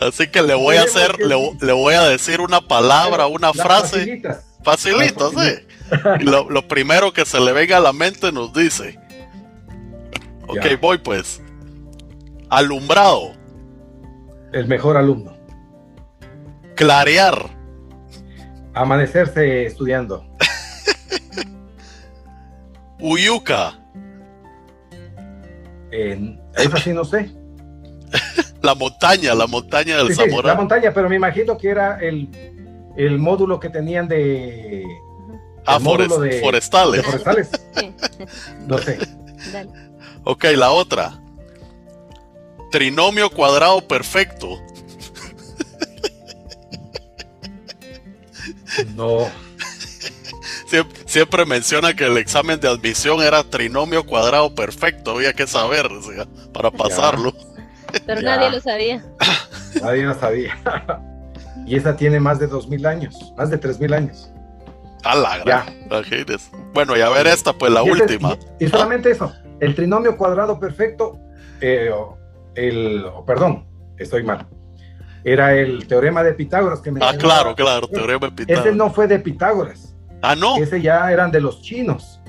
[0.00, 3.56] Así que le voy a hacer, le, le voy a decir una palabra, una Las
[3.56, 4.44] frase facilitas.
[4.62, 5.54] facilita, Las sí.
[6.20, 8.98] Lo, lo primero que se le venga a la mente nos dice.
[10.46, 10.76] Ok, Ya.
[10.80, 11.40] voy pues.
[12.48, 13.32] Alumbrado,
[14.52, 15.36] El mejor alumno.
[16.74, 17.48] clarear,
[18.74, 20.24] Amanecerse estudiando.
[23.00, 23.78] uyuca,
[25.90, 27.30] En, eso sí no sé.
[28.62, 32.28] la montaña, la montaña del Sí, sí, la montaña, pero me imagino que era el,
[32.96, 34.84] el módulo que tenían de,
[35.66, 37.02] Ah, forest- de- de forestales.
[37.04, 37.50] forestales.
[37.74, 37.94] Sí,
[38.66, 38.98] No sé.
[39.52, 39.70] dale.
[40.24, 41.20] Ok, la otra.
[42.70, 44.60] Trinomio cuadrado perfecto.
[48.94, 49.28] No.
[50.66, 55.12] Siempre, siempre menciona que el examen de admisión era trinomio cuadrado perfecto.
[55.12, 57.34] Había que saber o sea, para pasarlo.
[58.06, 58.36] Pero Ya.
[58.36, 59.04] nadie lo sabía.
[59.82, 60.54] Nadie lo sabía.
[61.66, 64.30] Y esa tiene más de dos mil años, más de tres mil años.
[65.04, 65.64] A la Ya.
[65.90, 66.12] gran.
[66.72, 68.36] Bueno, y a ver esta, pues la Y última.
[68.58, 71.18] Y, y solamente eso, el trinomio cuadrado perfecto,
[71.60, 71.90] eh,
[72.54, 73.66] el, o perdón,
[73.98, 74.46] estoy mal.
[75.24, 78.76] Era el teorema de Pitágoras que me Ah, claro, claro, teorema de Ese Pitágoras.
[78.76, 80.56] no fue de Pitágoras, Ah, no.
[80.56, 82.20] ese ya eran de los chinos.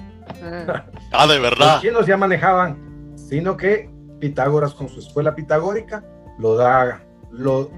[0.43, 1.81] Ah, Ah, de Los verdad.
[1.81, 3.89] chinos ya manejaban, sino que
[4.19, 6.03] Pitágoras con su escuela pitagórica
[6.37, 7.71] lo da, lo,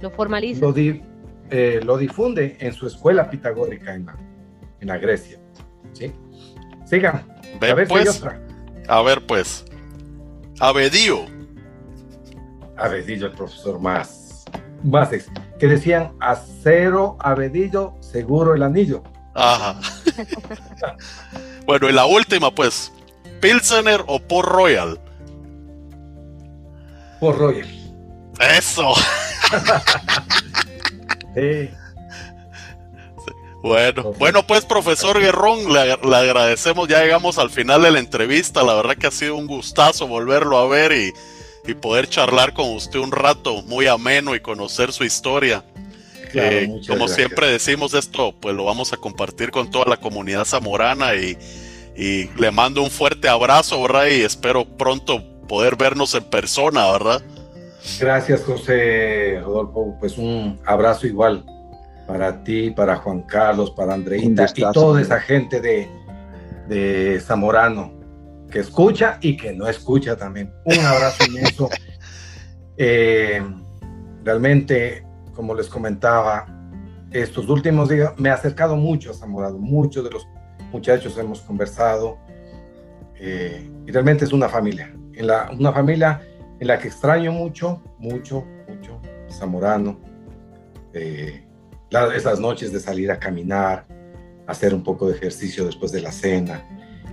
[0.00, 0.60] lo formaliza.
[0.60, 1.02] lo, di-
[1.50, 4.16] eh, lo difunde en su escuela pitagórica en la,
[4.80, 5.38] en la Grecia.
[5.92, 6.12] ¿sí?
[6.84, 7.24] Sigan,
[7.60, 8.18] a ver si hay pues.
[8.18, 8.40] otra.
[8.88, 9.64] A ver, pues.
[10.60, 11.20] Abedío.
[12.76, 14.19] A ver, dice el profesor más.
[14.82, 15.28] Bases
[15.58, 19.02] que decían acero, abedillo, seguro el anillo.
[19.34, 19.80] Ajá.
[21.66, 22.92] bueno, y la última, pues,
[23.40, 25.00] Pilsener o Port Royal.
[27.20, 27.68] Port Royal.
[28.40, 28.94] Eso.
[31.34, 31.70] sí.
[33.62, 38.74] Bueno, bueno, pues profesor Guerrón, le, agradecemos, ya llegamos al final de la entrevista, la
[38.74, 41.12] verdad que ha sido un gustazo volverlo a ver y,
[41.74, 45.64] poder charlar con usted un rato muy ameno y conocer su historia.
[46.32, 51.14] Eh, como siempre decimos esto, pues lo vamos a compartir con toda la comunidad zamorana
[51.14, 51.36] y,
[51.96, 54.06] y le mando un fuerte abrazo, ¿verdad?
[54.06, 57.22] Y espero pronto poder vernos en persona, ¿verdad?
[57.98, 61.44] Gracias, José Rodolfo, pues un abrazo igual
[62.06, 65.88] para ti, para Juan Carlos, para Andreita y toda esa gente de,
[66.68, 67.99] de Zamorano
[68.50, 70.52] que escucha y que no escucha también.
[70.64, 71.68] Un abrazo inmenso.
[72.82, 73.42] Eh,
[74.24, 76.46] realmente, como les comentaba,
[77.10, 80.26] estos últimos días me he acercado mucho a Zamorano, muchos de los
[80.72, 82.16] muchachos hemos conversado
[83.16, 86.22] eh, y realmente es una familia, en la, una familia
[86.58, 88.98] en la que extraño mucho, mucho, mucho
[89.30, 90.00] Zamorano.
[90.94, 91.46] Eh,
[92.14, 93.84] esas noches de salir a caminar,
[94.46, 96.64] hacer un poco de ejercicio después de la cena,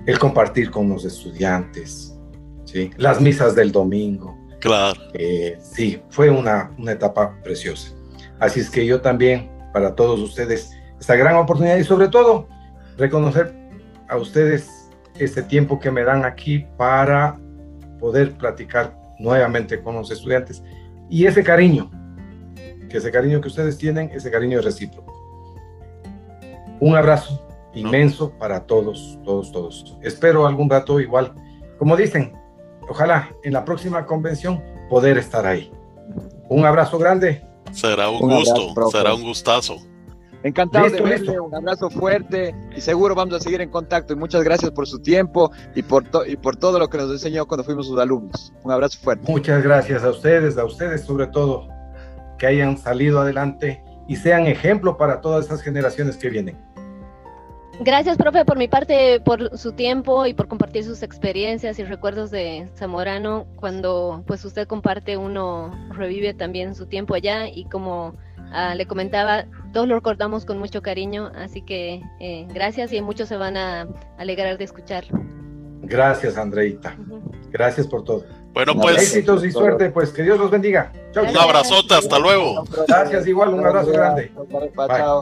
[0.08, 2.18] el compartir con los estudiantes,
[2.66, 2.90] ¿sí?
[2.98, 4.36] las misas del domingo.
[4.60, 5.00] Claro.
[5.14, 7.92] Eh, sí, fue una, una etapa preciosa.
[8.40, 12.48] Así es que yo también, para todos ustedes, esta gran oportunidad y sobre todo
[12.98, 13.54] reconocer
[14.08, 14.90] a ustedes
[15.20, 17.40] este tiempo que me dan aquí para
[18.00, 20.64] poder platicar nuevamente con los estudiantes
[21.10, 21.92] y ese cariño
[22.90, 25.14] que ese cariño que ustedes tienen, ese cariño es recíproco.
[26.80, 27.47] Un abrazo
[27.80, 29.98] inmenso para todos, todos, todos.
[30.02, 31.34] Espero algún rato igual,
[31.78, 32.34] como dicen,
[32.90, 35.72] ojalá en la próxima convención poder estar ahí.
[36.50, 37.44] Un abrazo grande.
[37.72, 39.78] Será un, gusto, será un gustazo.
[40.44, 44.44] Encantado de verle, un abrazo fuerte y seguro vamos a seguir en contacto y muchas
[44.44, 47.88] gracias por su tiempo y por, y por todo lo que nos enseñó cuando fuimos
[47.88, 48.54] sus alumnos.
[48.64, 49.30] Un abrazo fuerte.
[49.30, 51.68] Muchas gracias a ustedes, a ustedes sobre todo
[52.38, 56.58] que hayan salido adelante y sean ejemplo para todas esas generaciones que vienen.
[57.80, 62.32] Gracias, profe, por mi parte, por su tiempo y por compartir sus experiencias y recuerdos
[62.32, 63.46] de Zamorano.
[63.56, 68.16] Cuando pues usted comparte, uno revive también su tiempo allá y como
[68.52, 73.30] ah, le comentaba, todos lo recordamos con mucho cariño, así que eh, gracias y muchos
[73.30, 75.20] se van a alegrar de escucharlo.
[75.84, 76.98] Gracias, Andreita.
[77.52, 78.26] Gracias por todo.
[78.54, 78.98] Bueno, pues.
[78.98, 80.92] Éxitos y suerte, pues que Dios los bendiga.
[81.16, 82.64] Un abrazote, hasta luego.
[82.88, 84.32] Gracias, igual, un abrazo grande.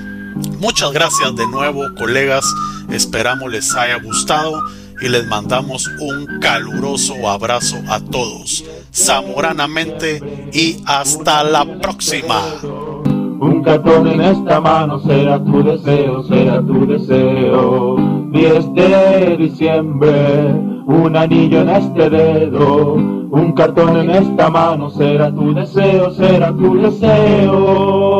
[0.59, 2.45] Muchas gracias de nuevo, colegas.
[2.89, 4.61] Esperamos les haya gustado
[5.01, 8.63] y les mandamos un caluroso abrazo a todos.
[8.93, 12.41] Zamoranamente y hasta la próxima.
[12.63, 17.95] Un cartón en esta mano será tu deseo, será tu deseo.
[18.31, 20.53] 10 de diciembre,
[20.85, 22.93] un anillo en este dedo.
[22.93, 28.14] Un cartón en esta mano será tu deseo, será tu deseo.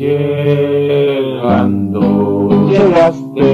[0.00, 1.68] Llegando.
[2.70, 3.50] Llegaste,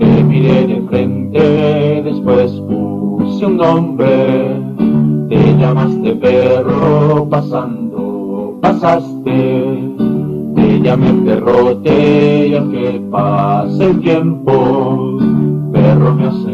[0.00, 4.60] te miré de frente, después puse un nombre,
[5.28, 9.94] te llamaste perro, pasando pasaste,
[10.56, 15.16] te llamé perrote y aunque pase el tiempo,
[15.72, 16.49] perro me hace